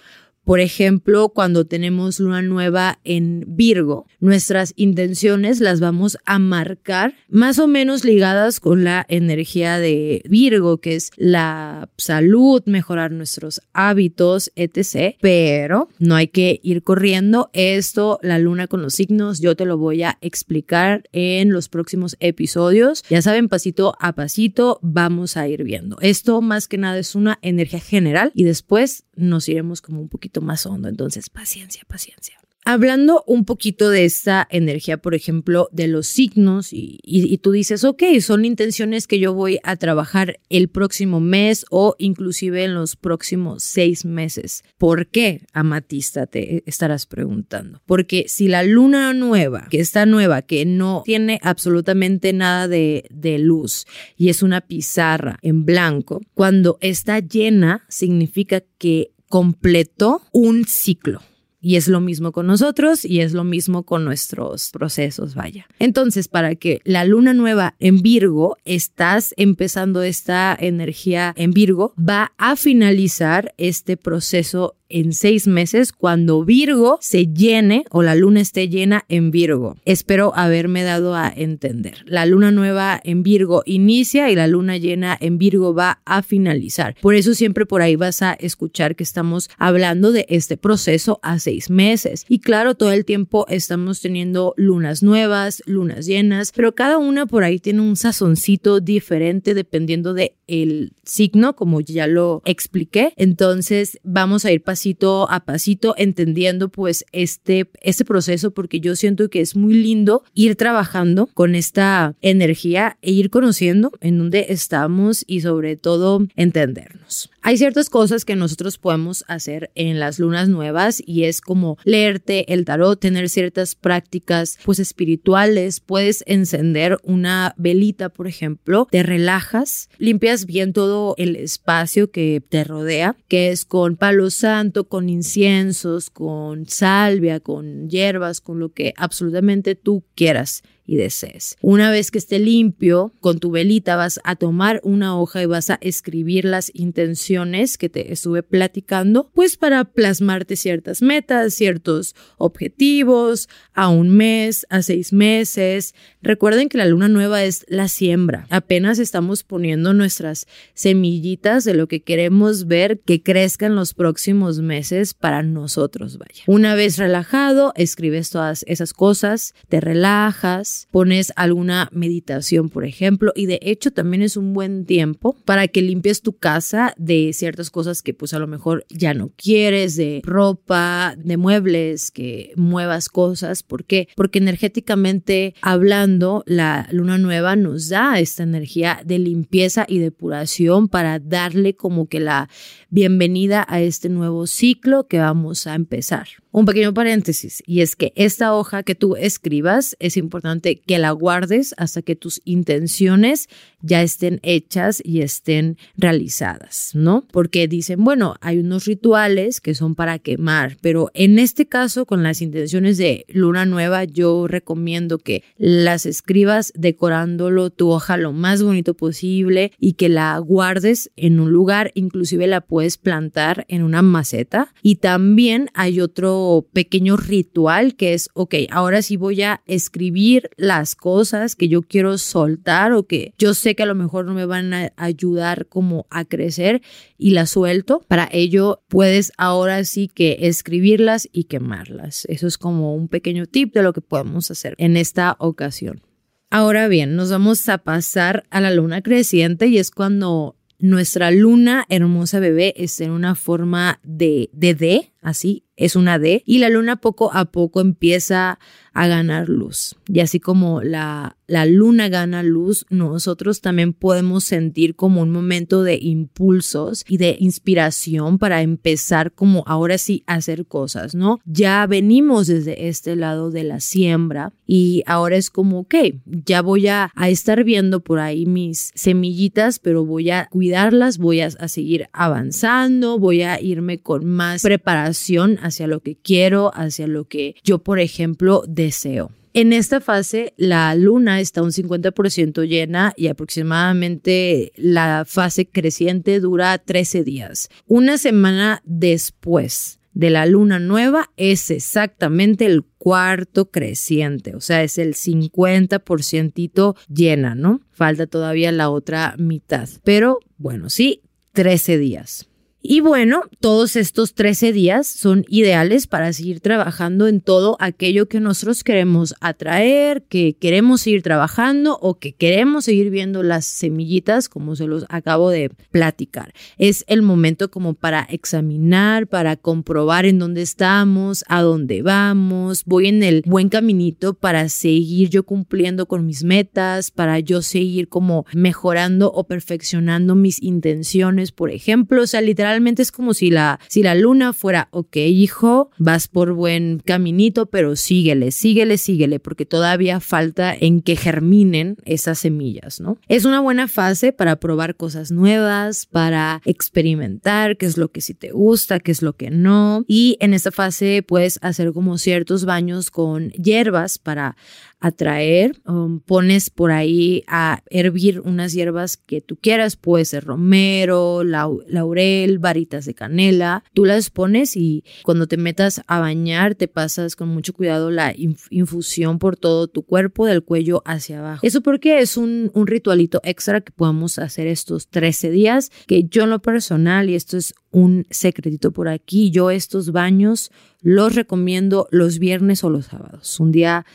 Por 0.45 0.61
ejemplo, 0.61 1.31
cuando 1.31 1.65
tenemos 1.65 2.21
luna 2.21 2.43
nueva 2.43 2.99
en 3.05 3.45
Virgo, 3.49 4.07
nuestras 4.21 4.75
intenciones 4.77 5.61
las 5.61 5.81
vamos 5.81 6.19
a 6.27 6.39
marcar 6.39 7.15
más 7.29 7.59
o 7.59 7.67
menos 7.67 8.05
ligadas 8.05 8.61
con 8.61 8.85
la 8.85 9.07
energía 9.09 9.79
de 9.79 10.23
Virgo, 10.29 10.79
que 10.79 10.97
es 10.97 11.11
la 11.17 11.89
salud, 11.97 12.63
mejorar 12.67 13.11
nuestros 13.11 13.63
hábitos, 13.73 14.53
etc. 14.55 15.17
Pero 15.21 15.89
no 15.99 16.15
hay 16.15 16.29
que 16.29 16.61
ir 16.63 16.83
corriendo. 16.83 17.49
Esto, 17.55 18.19
la 18.23 18.39
luna 18.39 18.67
con 18.67 18.83
los 18.83 18.95
signos, 18.95 19.41
yo 19.41 19.57
te 19.57 19.65
lo 19.65 19.79
voy 19.79 20.03
a 20.03 20.19
explicar 20.21 21.05
en 21.13 21.53
los 21.53 21.69
próximos 21.71 22.17
episodios. 22.21 23.03
Ya 23.09 23.23
saben, 23.23 23.49
pasito 23.49 23.97
a 23.99 24.13
pasito 24.15 24.79
vamos 24.83 25.37
a 25.37 25.49
ir 25.49 25.65
viendo. 25.65 25.97
Esto 26.01 26.43
más 26.43 26.69
que 26.69 26.79
nada 26.79 26.99
es 26.99 27.15
una 27.15 27.39
energía 27.43 27.81
general 27.81 28.31
y 28.35 28.45
después 28.45 29.05
nos 29.17 29.49
iremos 29.49 29.81
como 29.81 30.01
un 30.01 30.09
poquito 30.09 30.34
más 30.41 30.67
hondo. 30.67 30.89
Entonces, 30.89 31.31
paciencia, 31.31 31.83
paciencia. 31.87 32.39
Hablando 32.67 33.23
un 33.27 33.45
poquito 33.45 33.91
de 33.91 34.07
esta 34.07 34.49
energía, 34.51 34.97
por 34.97 35.15
ejemplo, 35.15 35.69
de 35.71 35.87
los 35.87 36.07
signos, 36.07 36.71
y, 36.73 37.39
tú 37.43 37.53
dices, 37.53 37.85
ok, 37.85 38.03
son 38.23 38.47
intenciones 38.47 39.07
que 39.07 39.19
yo 39.19 39.35
voy 39.35 39.59
a 39.65 39.77
trabajar 39.77 40.41
el 40.49 40.69
próximo 40.69 41.21
mes 41.21 41.67
o 41.71 41.95
inclusive 41.99 42.65
en 42.65 42.73
los 42.73 42.97
próximos 42.97 43.63
seis 43.63 44.07
meses. 44.07 44.65
¿Por 44.79 45.09
qué, 45.09 45.43
Amatista? 45.53 46.27
Te 46.27 46.63
estarás 46.65 47.05
preguntando. 47.05 47.83
Porque 47.85 48.25
si 48.29 48.49
la 48.49 48.63
luna 48.63 49.13
nueva, 49.13 49.67
que 49.69 49.81
está 49.81 50.07
nueva, 50.07 50.41
que 50.41 50.65
no 50.65 51.03
tiene 51.05 51.41
absolutamente 51.43 52.33
nada 52.33 52.67
de, 52.67 53.05
de 53.11 53.39
luz 53.39 53.85
y 54.17 54.31
es 54.31 54.43
una 54.43 54.63
pizarra 54.63 55.39
en 55.43 55.67
blanco, 55.67 56.23
cuando 56.33 56.79
está 56.81 57.19
llena 57.19 57.85
significa 57.91 58.63
que 58.79 59.14
completó 59.35 60.23
un 60.31 60.65
ciclo 60.65 61.21
y 61.61 61.75
es 61.75 61.89
lo 61.89 61.99
mismo 61.99 62.31
con 62.31 62.47
nosotros 62.47 63.05
y 63.05 63.19
es 63.19 63.33
lo 63.33 63.43
mismo 63.43 63.83
con 63.83 64.05
nuestros 64.05 64.71
procesos, 64.71 65.35
vaya. 65.35 65.67
Entonces, 65.81 66.29
para 66.29 66.55
que 66.55 66.81
la 66.85 67.05
luna 67.05 67.35
nueva 67.35 67.75
en 67.81 68.01
Virgo, 68.01 68.59
estás 68.65 69.35
empezando 69.37 70.05
esta 70.05 70.57
energía 70.57 71.35
en 71.37 71.51
Virgo, 71.51 71.95
va 71.99 72.33
a 72.39 72.55
finalizar 72.55 73.53
este 73.59 73.97
proceso 73.97 74.77
en 74.95 75.13
seis 75.13 75.49
meses 75.49 75.93
cuando 75.93 76.45
Virgo 76.45 76.99
se 77.01 77.27
llene 77.27 77.85
o 77.91 78.05
la 78.05 78.15
luna 78.15 78.41
esté 78.41 78.69
llena 78.69 79.05
en 79.09 79.33
Virgo. 79.33 79.77
Espero 79.85 80.33
haberme 80.37 80.85
dado 80.85 81.17
a 81.17 81.33
entender. 81.35 82.05
La 82.07 82.27
luna 82.27 82.53
nueva 82.53 83.01
en 83.03 83.25
Virgo 83.25 83.65
inicia 83.67 84.31
y 84.31 84.37
la 84.37 84.47
luna 84.47 84.77
llena 84.77 85.19
en 85.21 85.37
Virgo 85.37 85.75
va 85.75 86.01
a 86.05 86.23
finalizar. 86.23 86.95
Por 87.01 87.17
eso 87.17 87.35
siempre 87.35 87.67
por 87.67 87.83
ahí 87.83 87.97
vas 87.97 88.23
a 88.23 88.35
escuchar 88.35 88.95
que 88.95 89.03
estamos 89.03 89.51
hablando 89.59 90.13
de 90.13 90.27
este 90.29 90.57
proceso 90.57 91.19
a 91.25 91.41
seis 91.41 91.71
meses. 91.71 92.25
Y 92.29 92.39
claro, 92.39 92.77
todo 92.77 92.93
el 92.93 93.05
tiempo 93.05 93.47
estamos 93.49 94.01
teniendo 94.01 94.55
lunas 94.57 95.03
nuevas, 95.03 95.61
lunas 95.67 96.07
llenas, 96.07 96.53
pero 96.55 96.77
cada 96.77 96.99
una 96.99 97.27
por 97.27 97.43
ahí 97.43 97.59
tiene 97.59 97.81
un 97.81 97.97
sazoncito 97.97 98.79
diferente 98.79 99.55
dependiendo 99.55 100.15
de 100.15 100.37
el 100.47 100.93
signo, 101.05 101.57
como 101.57 101.81
ya 101.81 102.07
lo 102.07 102.43
expliqué. 102.45 103.13
Entonces 103.17 103.99
vamos 104.05 104.45
a 104.45 104.53
ir 104.53 104.63
pasando 104.63 104.84
pasito 104.85 105.31
a 105.31 105.41
pasito, 105.41 105.95
entendiendo 105.97 106.69
pues 106.69 107.07
este, 107.13 107.71
este 107.81 108.05
proceso, 108.05 108.51
porque 108.51 108.81
yo 108.81 108.97
siento 108.97 109.31
que 109.31 109.41
es 109.41 109.57
muy 109.57 109.73
lindo 109.73 110.25
ir 110.35 110.57
trabajando 110.57 111.27
con 111.33 111.55
esta 111.55 112.15
energía 112.21 112.99
e 113.01 113.13
ir 113.13 113.31
conociendo 113.31 113.93
en 114.03 114.19
dónde 114.19 114.47
estamos 114.51 115.25
y 115.27 115.41
sobre 115.41 115.77
todo 115.77 116.27
entendernos. 116.37 117.31
Hay 117.47 117.59
ciertas 117.59 117.91
cosas 117.91 118.25
que 118.25 118.37
nosotros 118.37 118.79
podemos 118.79 119.23
hacer 119.29 119.71
en 119.75 120.01
las 120.01 120.19
lunas 120.19 120.49
nuevas 120.49 121.03
y 121.05 121.25
es 121.25 121.43
como 121.43 121.77
leerte 121.85 122.51
el 122.55 122.65
tarot, 122.65 122.99
tener 122.99 123.29
ciertas 123.29 123.75
prácticas 123.75 124.59
pues 124.65 124.79
espirituales, 124.79 125.81
puedes 125.81 126.25
encender 126.27 126.97
una 127.03 127.55
velita, 127.59 128.09
por 128.09 128.29
ejemplo, 128.29 128.89
te 128.91 129.03
relajas, 129.03 129.91
limpias 129.99 130.47
bien 130.47 130.73
todo 130.73 131.17
el 131.19 131.37
espacio 131.37 132.11
que 132.11 132.43
te 132.49 132.65
rodea, 132.65 133.15
que 133.29 133.51
es 133.51 133.67
con 133.67 133.97
palo 133.97 134.31
santo, 134.31 134.89
con 134.89 135.11
inciensos, 135.11 136.09
con 136.09 136.67
salvia, 136.67 137.41
con 137.41 137.91
hierbas, 137.91 138.41
con 138.41 138.59
lo 138.59 138.73
que 138.73 138.95
absolutamente 138.97 139.75
tú 139.75 140.03
quieras 140.15 140.63
y 140.87 140.97
desees. 140.97 141.57
Una 141.61 141.91
vez 141.91 142.11
que 142.11 142.19
esté 142.19 142.39
limpio, 142.39 143.13
con 143.21 143.39
tu 143.39 143.51
velita 143.51 143.97
vas 143.97 144.21
a 144.25 144.37
tomar 144.37 144.81
una 144.85 145.19
hoja 145.19 145.43
y 145.43 145.47
vas 145.47 145.71
a 145.71 145.79
escribir 145.81 146.45
las 146.45 146.71
intenciones 146.75 147.79
que 147.79 147.89
te 147.89 148.13
estuve 148.13 148.43
platicando, 148.43 149.31
pues 149.35 149.57
para 149.57 149.85
plasmarte 149.85 150.57
ciertas 150.57 151.03
metas, 151.03 151.55
ciertos 151.55 152.15
objetivos, 152.37 153.49
a 153.73 153.89
un 153.89 154.11
mes, 154.11 154.67
a 154.71 154.83
seis 154.83 155.13
meses. 155.13 155.95
Recuerden 156.23 156.69
que 156.69 156.79
la 156.79 156.87
luna 156.87 157.09
nueva 157.09 157.45
es 157.45 157.65
la 157.69 157.89
siembra. 157.89 158.47
Apenas 158.51 158.99
estamos 158.99 159.43
poniendo 159.43 159.95
nuestras 159.95 160.47
semillitas 160.75 161.65
de 161.65 161.75
lo 161.75 161.89
que 161.89 162.03
queremos 162.03 162.67
ver 162.67 163.01
que 163.01 163.23
crezcan 163.23 163.75
los 163.75 163.95
próximos 163.95 164.61
meses 164.61 165.15
para 165.15 165.43
nosotros, 165.43 166.19
vaya. 166.19 166.45
Una 166.47 166.75
vez 166.75 166.99
relajado, 166.99 167.73
escribes 167.77 168.31
todas 168.31 168.65
esas 168.69 168.93
cosas, 168.93 169.55
te 169.69 169.81
relajas, 169.81 170.74
pones 170.91 171.33
alguna 171.37 171.89
meditación, 171.93 172.69
por 172.69 172.85
ejemplo, 172.85 173.33
y 173.35 173.47
de 173.47 173.61
hecho 173.63 173.93
también 173.93 174.23
es 174.23 174.37
un 174.37 174.53
buen 174.53 174.85
tiempo 174.85 175.37
para 175.45 175.69
que 175.69 175.83
limpies 175.83 176.23
tu 176.23 176.37
casa 176.37 176.95
de 176.97 177.33
ciertas 177.33 177.71
cosas 177.71 178.03
que 178.03 178.15
pues 178.15 178.35
a 178.35 178.39
lo 178.39 178.47
mejor 178.47 178.85
ya 178.89 179.15
no 179.15 179.31
quieres, 179.37 179.97
de 179.97 180.23
ropa, 180.25 181.15
de 181.17 181.37
muebles, 181.37 182.11
que 182.11 182.53
muevas 182.57 183.09
cosas. 183.09 183.63
¿Por 183.63 183.85
qué? 183.85 184.09
Porque 184.17 184.39
energéticamente 184.39 185.55
hablando, 185.63 186.43
la 186.47 186.89
luna 186.91 187.19
nueva 187.19 187.57
nos 187.57 187.89
da 187.89 188.19
esta 188.19 188.43
energía 188.43 189.01
de 189.05 189.19
limpieza 189.19 189.87
y 189.89 189.99
depuración 189.99 190.89
para 190.89 191.19
darle 191.19 191.75
como 191.75 192.09
que 192.09 192.21
la 192.21 192.49
bienvenida 192.91 193.65
a 193.69 193.81
este 193.81 194.09
nuevo 194.09 194.47
ciclo 194.47 195.07
que 195.07 195.19
vamos 195.19 195.67
a 195.67 195.75
empezar. 195.75 196.44
Un 196.55 196.67
pequeño 196.67 196.95
paréntesis, 196.95 197.65
y 197.67 197.81
es 197.81 197.97
que 197.97 198.13
esta 198.15 198.55
hoja 198.55 198.85
que 198.85 198.95
tú 198.95 199.17
escribas 199.17 199.97
es 199.99 200.17
importante 200.17 200.77
que 200.77 201.01
la 201.01 201.11
guardes 201.11 201.75
hasta 201.79 202.01
que 202.01 202.15
tus 202.15 202.41
intenciones 202.45 203.49
ya 203.83 204.03
estén 204.03 204.39
hechas 204.45 205.03
y 205.05 205.23
estén 205.23 205.79
realizadas, 205.97 206.93
¿no? 206.95 207.27
Porque 207.33 207.67
dicen, 207.67 208.05
bueno, 208.05 208.37
hay 208.41 208.61
unos 208.61 208.85
rituales 208.85 209.61
que 209.61 209.75
son 209.75 209.97
para 209.97 210.21
quemar, 210.21 210.77
pero 210.81 211.11
en 211.13 211.41
este 211.41 211.67
caso, 211.67 212.07
con 212.07 212.23
las 212.23 212.41
intenciones 212.41 212.99
de 212.99 213.27
luna 213.31 213.67
nueva, 213.67 214.05
yo 214.05 214.47
recomiendo 214.47 215.19
que 215.19 215.43
las 215.59 216.07
escribas 216.07 216.73
decorándolo 216.77 217.71
tu 217.71 217.91
hoja 217.91 218.17
lo 218.17 218.33
más 218.33 218.63
bonito 218.63 218.95
posible 218.95 219.73
y 219.81 219.95
que 219.95 220.09
la 220.09 220.39
guardes 220.39 221.11
en 221.17 221.41
un 221.41 221.51
lugar, 221.51 221.91
inclusive 221.97 222.47
la 222.47 222.61
puedes 222.61 222.97
plantar 222.97 223.67
en 223.67 223.83
una 223.83 224.03
maceta. 224.03 224.73
Y 224.83 224.97
también 224.97 225.69
hay 225.75 226.01
otro 226.01 226.44
pequeño 226.73 227.17
ritual 227.17 227.97
que 227.97 228.15
es, 228.15 228.29
ok, 228.35 228.55
ahora 228.71 229.03
sí 229.03 229.17
voy 229.17 229.43
a 229.43 229.63
escribir 229.67 230.51
las 230.57 230.95
cosas 230.95 231.57
que 231.57 231.69
yo 231.69 231.83
quiero 231.83 232.19
soltar 232.19 232.93
o 232.93 233.07
que 233.07 233.35
yo 233.39 233.55
sé 233.55 233.75
que 233.75 233.83
a 233.83 233.87
lo 233.87 233.95
mejor 233.95 234.25
no 234.25 234.35
me 234.35 234.47
van 234.47 234.73
a 234.75 234.93
ayudar 234.97 235.67
como 235.67 236.07
a 236.11 236.25
crecer 236.25 236.83
y 237.19 237.31
las 237.31 237.51
suelto. 237.51 238.05
Para 238.09 238.29
ello 238.33 238.83
puedes 238.89 239.33
ahora 239.37 239.85
sí 239.85 240.09
que 240.09 240.39
escribirlas 240.41 241.29
y 241.33 241.45
quemarlas. 241.45 242.27
Eso 242.27 242.47
es 242.47 242.59
como 242.59 242.95
un 242.95 243.09
pequeño 243.09 243.47
tip 243.47 243.75
de 243.75 243.83
lo 243.83 243.93
que 243.93 244.01
podemos 244.01 244.51
hacer 244.51 244.75
en 244.79 244.97
esta 244.97 245.37
ocasión. 245.39 246.03
Ahora 246.51 246.87
bien, 246.87 247.17
nos 247.17 247.31
vamos 247.31 247.69
a 247.69 247.79
pasar 247.79 248.45
a 248.51 248.61
la 248.61 248.71
luna 248.71 249.03
creciente 249.03 249.67
y 249.67 249.79
es 249.79 249.91
cuando 249.91 250.57
nuestra 250.79 251.31
luna 251.31 251.87
hermosa 251.89 252.41
bebé 252.41 252.75
está 252.77 253.05
en 253.05 253.11
una 253.11 253.35
forma 253.35 254.01
de, 254.03 254.51
de 254.53 254.75
D, 254.75 255.13
así, 255.25 255.65
es 255.77 255.97
una 255.97 256.19
D, 256.21 256.43
y 256.47 256.59
la 256.59 256.69
luna 256.69 256.97
poco 256.97 257.33
a 257.33 257.47
poco 257.47 257.81
empieza 257.81 258.61
a 258.93 259.09
ganar 259.09 259.49
luz. 259.49 259.97
Y 260.07 260.21
así 260.21 260.39
como 260.39 260.83
la, 260.83 261.37
la 261.49 261.67
luna 261.67 262.09
gana 262.09 262.45
luz, 262.45 262.87
nosotros 262.91 263.61
también 263.61 263.93
podemos 263.93 264.45
sentir 264.45 264.95
como 264.95 265.23
un 265.23 265.33
momento 265.33 265.83
de 265.83 265.99
impulsos 266.01 267.05
y 267.09 267.17
de 267.17 267.37
inspiración 267.41 268.39
para 268.39 268.63
empezar 268.63 269.33
como 269.33 269.65
ahora 269.67 269.99
sí 269.99 270.23
a 270.29 270.35
hacer 270.35 270.67
cosas, 270.67 271.17
¿no? 271.17 271.41
Ya 271.45 271.85
venimos 271.89 272.47
desde 272.47 272.87
este 272.87 273.17
lado 273.17 273.51
de 273.51 273.65
la 273.65 273.81
siembra 273.81 274.53
y 274.65 275.03
ahora 275.07 275.35
es 275.35 275.51
como, 275.51 275.81
ok, 275.81 275.95
ya 276.25 276.63
voy 276.63 276.87
a, 276.87 277.11
a 277.17 277.29
estar 277.31 277.65
viendo 277.65 277.99
por 277.99 278.21
ahí 278.21 278.47
mis 278.47 278.93
semillitas, 278.95 279.81
pero 279.81 280.05
voy 280.05 280.31
a 280.31 280.47
cuidarlas, 280.53 281.19
voy 281.19 281.41
a, 281.41 281.47
a 281.47 281.67
seguir 281.67 282.07
avanzando, 282.13 283.19
voy 283.19 283.43
a 283.43 283.61
irme 283.61 284.01
con 284.01 284.25
más 284.25 284.63
preparación 284.63 285.14
hacia 285.63 285.87
lo 285.87 286.01
que 286.01 286.17
quiero, 286.17 286.71
hacia 286.75 287.07
lo 287.07 287.25
que 287.25 287.55
yo, 287.65 287.79
por 287.79 288.01
ejemplo, 288.01 288.63
deseo. 288.67 289.31
En 289.57 289.73
esta 289.73 290.01
fase, 290.01 290.53
la 290.57 290.93
luna 290.97 291.41
está 291.41 291.63
un 291.63 291.71
50% 291.71 292.67
llena 292.67 293.15
y 293.17 293.29
aproximadamente 293.29 294.73
la 294.75 295.25
fase 295.25 295.67
creciente 295.67 296.41
dura 296.41 296.77
13 296.79 297.23
días. 297.23 297.69
Una 297.87 298.19
semana 298.19 298.83
después 298.85 300.01
de 300.13 300.31
la 300.31 300.47
luna 300.47 300.81
nueva 300.81 301.31
es 301.37 301.71
exactamente 301.71 302.67
el 302.67 302.85
cuarto 302.99 303.71
creciente, 303.71 304.57
o 304.57 304.61
sea, 304.61 304.83
es 304.83 304.99
el 304.99 305.15
50% 305.15 306.97
llena, 307.09 307.55
¿no? 307.55 307.81
Falta 307.93 308.27
todavía 308.27 308.73
la 308.73 308.91
otra 308.91 309.37
mitad, 309.39 309.89
pero 310.03 310.41
bueno, 310.57 310.91
sí, 310.91 311.23
13 311.53 311.99
días. 311.99 312.49
Y 312.87 313.01
bueno, 313.01 313.45
todos 313.61 313.97
estos 313.97 314.35
13 314.35 314.75
días 314.75 315.07
son 315.07 315.47
ideales 315.49 316.07
para 316.07 316.35
seguir 316.35 316.61
trabajando 316.61 317.29
en 317.29 317.41
todo 317.41 317.79
aquello 317.81 318.29
que 318.29 318.41
nosotros 318.41 318.85
queremos 318.85 319.35
atraer, 319.41 320.23
que 320.25 320.59
queremos 320.61 321.01
seguir 321.01 321.23
trabajando 321.23 321.99
o 322.03 322.19
que 322.19 322.35
queremos 322.35 322.85
seguir 322.85 323.09
viendo 323.09 323.43
las 323.43 323.65
semillitas, 323.65 324.51
como 324.51 324.77
se 324.77 324.87
los 324.87 325.07
acabo 325.09 325.49
de 325.49 325.71
platicar. 325.93 326.53
Es 326.77 327.07
el 327.09 327.23
momento 327.23 327.71
como 327.71 327.95
para 327.95 328.21
examinar, 328.25 329.29
para 329.29 329.57
comprobar 329.57 330.27
en 330.27 330.39
dónde 330.39 330.61
estamos, 330.61 331.43
a 331.49 331.63
dónde 331.63 332.03
vamos, 332.03 332.85
voy 332.85 333.07
en 333.07 333.23
el 333.23 333.45
buen 333.47 333.71
caminito 333.71 334.35
para 334.35 334.69
seguir 334.69 335.31
yo 335.31 335.45
cumpliendo 335.45 336.05
con 336.05 336.27
mis 336.27 336.45
metas, 336.45 337.11
para 337.11 337.39
yo 337.41 337.63
seguir 337.63 338.11
como 338.11 338.45
mejorando 338.53 339.33
o 339.33 339.45
perfeccionando 339.45 340.35
mis 340.35 340.63
intenciones, 340.63 341.51
por 341.51 341.71
ejemplo, 341.71 342.21
o 342.21 342.27
sea, 342.27 342.43
literalmente 342.75 343.03
es 343.03 343.13
como 343.13 343.35
si 343.35 343.51
la, 343.51 343.79
si 343.89 344.03
la 344.03 344.17
luna 344.17 344.53
fuera, 344.53 344.89
ok, 344.91 345.17
hijo, 345.17 345.91
vas 345.97 346.27
por 346.27 346.55
buen 346.55 347.01
caminito, 347.05 347.67
pero 347.67 347.95
síguele, 347.95 348.51
síguele, 348.51 348.99
síguele, 348.99 349.39
porque 349.39 349.65
todavía 349.65 350.19
falta 350.19 350.75
en 350.75 351.01
que 351.01 351.15
germinen 351.15 351.97
esas 352.05 352.41
semillas, 352.41 353.01
¿no? 353.01 353.17
Es 353.29 353.45
una 353.45 353.61
buena 353.61 353.87
fase 353.87 354.33
para 354.33 354.57
probar 354.57 354.97
cosas 354.97 355.31
nuevas, 355.31 356.07
para 356.07 356.63
experimentar 356.65 357.77
qué 357.77 357.87
es 357.87 357.97
lo 357.97 358.11
que 358.11 358.21
sí 358.21 358.35
te 358.35 358.51
gusta, 358.51 358.99
qué 358.99 359.13
es 359.13 359.23
lo 359.23 359.35
que 359.35 359.51
no. 359.51 360.05
Y 360.09 360.37
en 360.41 360.53
esta 360.53 360.73
fase 360.73 361.23
puedes 361.23 361.61
hacer 361.63 361.93
como 361.93 362.19
ciertos 362.19 362.65
baños 362.65 363.13
con 363.13 363.51
hierbas 363.51 364.19
para 364.19 364.57
atraer. 365.05 365.77
Um, 365.85 366.21
pones 366.21 366.71
por 366.71 366.91
ahí 366.91 367.45
a 367.47 367.83
hervir 367.91 368.41
unas 368.41 368.73
hierbas 368.73 369.19
que 369.19 369.43
tú 369.43 369.57
quieras, 369.57 369.97
puede 369.97 370.25
ser 370.25 370.45
romero, 370.45 371.45
laurel, 371.45 372.59
varitas 372.59 373.05
de 373.05 373.13
canela. 373.13 373.85
Tú 373.93 374.07
las 374.07 374.31
pones 374.31 374.79
y 374.79 375.05
cuando 375.23 375.47
te 375.47 375.59
metas 375.59 376.03
a 376.07 376.21
bañar 376.21 376.75
te 376.75 376.89
pasas 376.89 377.37
con 377.37 377.51
mucho 377.51 377.75
cuidado 377.75 378.11
la 378.11 378.35
infusión 378.71 379.39
por 379.39 379.59
todo 379.59 379.89
tu 379.89 380.05
cuerpo, 380.05 380.47
del 380.47 380.63
cuello 380.63 381.03
hacia 381.05 381.41
abajo. 381.41 381.67
Eso 381.67 381.83
porque 381.83 382.21
es 382.21 382.39
un, 382.39 382.71
un 382.73 382.87
ritualito 382.87 383.43
extra 383.45 383.83
que 383.83 383.93
podemos 383.93 384.39
hacer 384.39 384.67
estos 384.67 385.09
13 385.09 385.51
días, 385.51 385.93
que 386.07 386.25
yo 386.25 386.45
en 386.45 386.51
lo 386.51 386.63
personal, 386.63 387.29
y 387.29 387.35
esto 387.35 387.59
es 387.59 387.75
un 387.91 388.27
secretito 388.31 388.91
por 388.91 389.09
aquí, 389.09 389.51
yo 389.51 389.71
estos 389.71 390.13
baños 390.13 390.73
los 391.03 391.35
recomiendo 391.35 392.09
los 392.11 392.39
viernes 392.39 392.83
o 392.85 392.91
los 392.91 393.07
sábados. 393.07 393.61
Un 393.61 393.71
día 393.71 394.07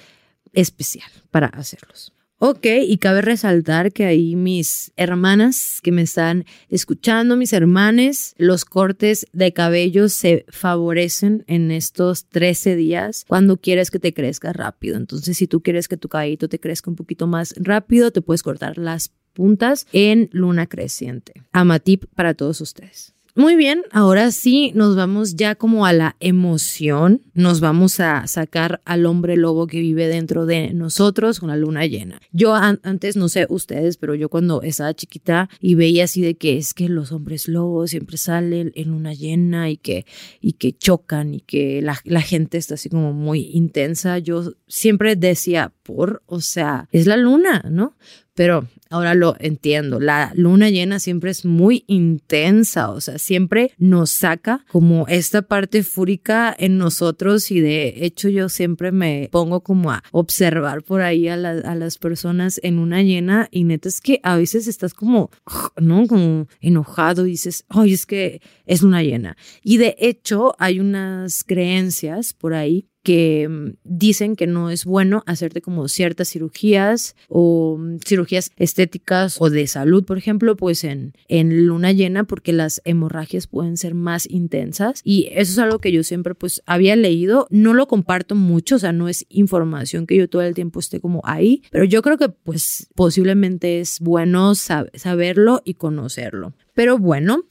especial 0.54 1.10
para 1.32 1.48
hacerlos. 1.48 2.14
Ok, 2.42 2.68
y 2.88 2.98
cabe 3.00 3.22
resaltar 3.22 3.92
que 3.92 4.06
ahí 4.06 4.38
mis 4.38 4.94
hermanas 4.96 5.82
que 5.84 5.92
me 5.92 6.04
están 6.04 6.46
escuchando, 6.70 7.36
mis 7.36 7.52
hermanes, 7.52 8.34
los 8.38 8.64
cortes 8.64 9.28
de 9.34 9.52
cabello 9.52 10.08
se 10.08 10.46
favorecen 10.48 11.44
en 11.48 11.70
estos 11.70 12.30
13 12.30 12.78
días 12.78 13.26
cuando 13.28 13.58
quieres 13.58 13.92
que 13.92 14.00
te 14.00 14.14
crezca 14.14 14.54
rápido. 14.54 14.96
Entonces, 14.96 15.38
si 15.38 15.48
tú 15.48 15.62
quieres 15.62 15.90
que 15.90 15.98
tu 15.98 16.08
cabellito 16.08 16.48
te 16.48 16.62
crezca 16.62 16.90
un 16.90 16.96
poquito 16.96 17.28
más 17.28 17.54
rápido, 17.58 18.12
te 18.12 18.22
puedes 18.22 18.42
cortar 18.42 18.78
las 18.78 19.12
puntas 19.34 19.86
en 19.92 20.30
luna 20.32 20.66
creciente. 20.66 21.34
Amatip 21.52 22.06
para 22.16 22.36
todos 22.36 22.62
ustedes. 22.62 23.14
Muy 23.40 23.56
bien, 23.56 23.84
ahora 23.94 24.32
sí 24.32 24.74
nos 24.76 24.98
vamos 24.98 25.38
ya 25.38 25.56
como 25.56 25.86
a 25.86 25.94
la 25.94 26.18
emoción, 26.20 27.22
nos 27.34 27.62
vamos 27.62 28.02
a 28.02 28.28
sacar 28.28 28.82
al 28.84 29.06
hombre 29.06 29.38
lobo 29.38 29.66
que 29.66 29.80
vive 29.80 30.10
dentro 30.10 30.46
de 30.46 30.74
nosotros 30.74 31.40
con 31.40 31.48
la 31.48 31.56
luna 31.56 31.86
llena. 31.86 32.20
Yo 32.34 32.54
antes, 32.54 33.16
no 33.16 33.30
sé 33.30 33.48
ustedes, 33.48 33.96
pero 33.96 34.14
yo 34.14 34.28
cuando 34.28 34.62
estaba 34.62 34.94
chiquita 34.94 35.50
y 35.62 35.76
veía 35.76 36.04
así 36.04 36.22
de 36.22 36.36
que 36.36 36.58
es 36.58 36.74
que 36.74 36.90
los 36.90 37.14
hombres 37.14 37.48
lobos 37.48 37.92
siempre 37.92 38.18
salen 38.18 38.74
en 38.76 38.90
luna 38.90 39.14
llena 39.14 39.70
y 39.70 39.78
que, 39.78 40.06
y 40.42 40.54
que 40.54 40.74
chocan 40.74 41.34
y 41.34 41.40
que 41.40 41.82
la, 41.82 41.98
la 42.04 42.22
gente 42.22 42.58
está 42.58 42.74
así 42.74 42.90
como 42.90 43.14
muy 43.14 43.52
intensa, 43.54 44.20
yo 44.20 44.52
siempre 44.68 45.16
decía, 45.16 45.72
por, 45.84 46.24
o 46.26 46.42
sea, 46.42 46.90
es 46.92 47.08
la 47.08 47.16
luna, 47.16 47.64
¿no? 47.72 47.96
pero 48.40 48.66
ahora 48.90 49.14
lo 49.14 49.36
entiendo. 49.40 50.00
La 50.00 50.32
luna 50.36 50.70
llena 50.70 51.00
siempre 51.00 51.32
es 51.32 51.46
muy 51.46 51.84
intensa, 51.88 52.90
o 52.90 53.02
sea, 53.02 53.18
siempre 53.20 53.72
nos 53.78 54.12
saca 54.12 54.66
como 54.72 55.08
esta 55.08 55.44
parte 55.44 55.84
fúrica 55.84 56.56
en 56.58 56.78
nosotros 56.78 57.52
y 57.52 57.62
de 57.62 58.06
hecho 58.06 58.30
yo 58.30 58.50
siempre 58.50 58.92
me 58.92 59.30
pongo 59.32 59.62
como 59.62 59.92
a 59.92 60.04
observar 60.12 60.84
por 60.84 61.02
ahí 61.02 61.28
a, 61.28 61.36
a 61.36 61.76
las 61.76 61.98
personas 61.98 62.60
en 62.64 62.80
una 62.80 63.02
llena 63.04 63.48
y 63.52 63.64
neta 63.64 63.90
es 63.90 64.02
que 64.02 64.20
a 64.24 64.36
veces 64.36 64.68
estás 64.68 64.94
como, 64.94 65.30
¿no? 65.78 66.08
Como 66.08 66.48
enojado 66.60 67.26
y 67.26 67.32
dices, 67.32 67.66
ay, 67.70 67.94
es 67.94 68.06
que 68.06 68.42
es 68.66 68.82
luna 68.82 69.04
llena. 69.04 69.38
Y 69.64 69.78
de 69.78 69.96
hecho 70.00 70.56
hay 70.60 70.80
unas 70.80 71.44
creencias 71.44 72.34
por 72.34 72.54
ahí 72.54 72.89
que 73.04 73.48
mm, 73.48 73.74
dicen 73.84 74.36
que 74.36 74.48
no 74.48 74.70
es 74.70 74.86
bueno 74.86 75.24
hacerte 75.26 75.62
como 75.62 75.88
ciertas 75.88 76.30
cirugías 76.30 77.16
o 77.28 77.78
mm, 77.80 78.00
cirugías 78.06 78.52
estéticas 78.58 79.38
o 79.40 79.50
de 79.50 79.68
salud, 79.68 80.04
por 80.04 80.18
ejemplo, 80.18 80.56
pues 80.56 80.84
en, 80.84 81.14
en 81.28 81.66
luna 81.66 81.92
llena 81.92 82.24
porque 82.24 82.54
las 82.54 82.82
hemorragias 82.86 83.48
pueden 83.48 83.78
ser 83.78 83.94
más 83.94 84.30
intensas 84.30 85.02
y 85.04 85.30
eso 85.32 85.52
es 85.52 85.60
algo 85.60 85.80
que 85.80 85.92
yo 85.92 86.04
siempre 86.04 86.36
pues 86.36 86.62
había 86.66 86.96
leído, 86.96 87.48
no 87.50 87.74
lo 87.74 87.88
comparto 87.88 88.36
mucho, 88.36 88.76
o 88.76 88.80
sea, 88.80 88.92
no 88.92 89.08
es 89.08 89.26
información 89.30 90.06
que 90.08 90.18
yo 90.18 90.30
todo 90.30 90.42
el 90.42 90.54
tiempo 90.54 90.80
esté 90.80 91.00
como 91.00 91.22
ahí, 91.24 91.64
pero 91.72 91.86
yo 91.86 92.02
creo 92.02 92.18
que 92.18 92.30
pues 92.30 92.90
posiblemente 92.96 93.80
es 93.80 94.00
bueno 94.00 94.56
saberlo 94.56 95.62
y 95.66 95.76
conocerlo. 95.76 96.54
Pero 96.74 96.98
bueno, 96.98 97.44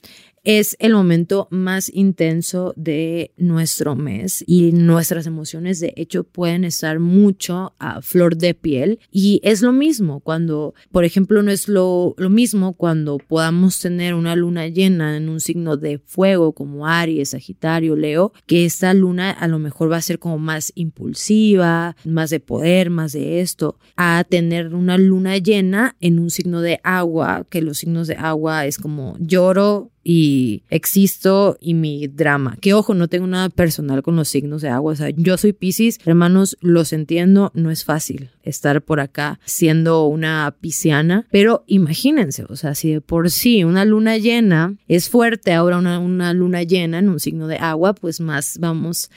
es 0.44 0.76
el 0.78 0.94
momento 0.94 1.48
más 1.50 1.90
intenso 1.92 2.72
de 2.76 3.32
nuestro 3.36 3.96
mes 3.96 4.44
y 4.46 4.72
nuestras 4.72 5.26
emociones 5.26 5.80
de 5.80 5.92
hecho 5.96 6.24
pueden 6.24 6.64
estar 6.64 6.98
mucho 6.98 7.74
a 7.78 8.02
flor 8.02 8.36
de 8.36 8.54
piel. 8.54 9.00
Y 9.10 9.40
es 9.42 9.62
lo 9.62 9.72
mismo 9.72 10.20
cuando, 10.20 10.74
por 10.90 11.04
ejemplo, 11.04 11.42
no 11.42 11.50
es 11.50 11.68
lo, 11.68 12.14
lo 12.18 12.30
mismo 12.30 12.74
cuando 12.74 13.18
podamos 13.18 13.78
tener 13.80 14.14
una 14.14 14.36
luna 14.36 14.68
llena 14.68 15.16
en 15.16 15.28
un 15.28 15.40
signo 15.40 15.76
de 15.76 15.98
fuego 15.98 16.52
como 16.52 16.86
Aries, 16.86 17.30
Sagitario, 17.30 17.96
Leo, 17.96 18.32
que 18.46 18.64
esta 18.64 18.94
luna 18.94 19.30
a 19.30 19.48
lo 19.48 19.58
mejor 19.58 19.90
va 19.90 19.96
a 19.96 20.02
ser 20.02 20.18
como 20.18 20.38
más 20.38 20.72
impulsiva, 20.74 21.96
más 22.04 22.30
de 22.30 22.40
poder, 22.40 22.90
más 22.90 23.12
de 23.12 23.40
esto, 23.40 23.78
a 23.96 24.24
tener 24.28 24.74
una 24.74 24.98
luna 24.98 25.38
llena 25.38 25.96
en 26.00 26.18
un 26.18 26.30
signo 26.30 26.60
de 26.60 26.80
agua, 26.82 27.46
que 27.48 27.62
los 27.62 27.78
signos 27.78 28.06
de 28.06 28.14
agua 28.14 28.66
es 28.66 28.78
como 28.78 29.16
lloro, 29.18 29.90
y 30.02 30.62
existo 30.70 31.56
y 31.60 31.74
mi 31.74 32.06
drama. 32.06 32.56
Que 32.60 32.74
ojo, 32.74 32.94
no 32.94 33.08
tengo 33.08 33.26
nada 33.26 33.48
personal 33.48 34.02
con 34.02 34.16
los 34.16 34.28
signos 34.28 34.62
de 34.62 34.68
agua. 34.68 34.92
O 34.92 34.96
sea, 34.96 35.10
yo 35.10 35.36
soy 35.36 35.52
Pisces, 35.52 35.98
hermanos, 36.04 36.56
los 36.60 36.92
entiendo, 36.92 37.50
no 37.54 37.70
es 37.70 37.84
fácil 37.84 38.30
estar 38.42 38.82
por 38.82 39.00
acá 39.00 39.38
siendo 39.44 40.06
una 40.06 40.54
pisciana, 40.60 41.26
pero 41.30 41.64
imagínense, 41.66 42.44
o 42.48 42.56
sea, 42.56 42.74
si 42.74 42.94
de 42.94 43.00
por 43.00 43.30
sí 43.30 43.62
una 43.64 43.84
luna 43.84 44.16
llena 44.16 44.74
es 44.88 45.10
fuerte, 45.10 45.52
ahora 45.52 45.76
una, 45.76 45.98
una 45.98 46.32
luna 46.32 46.62
llena 46.62 46.98
en 46.98 47.10
un 47.10 47.20
signo 47.20 47.46
de 47.46 47.56
agua, 47.56 47.94
pues 47.94 48.20
más 48.20 48.58
vamos 48.58 49.10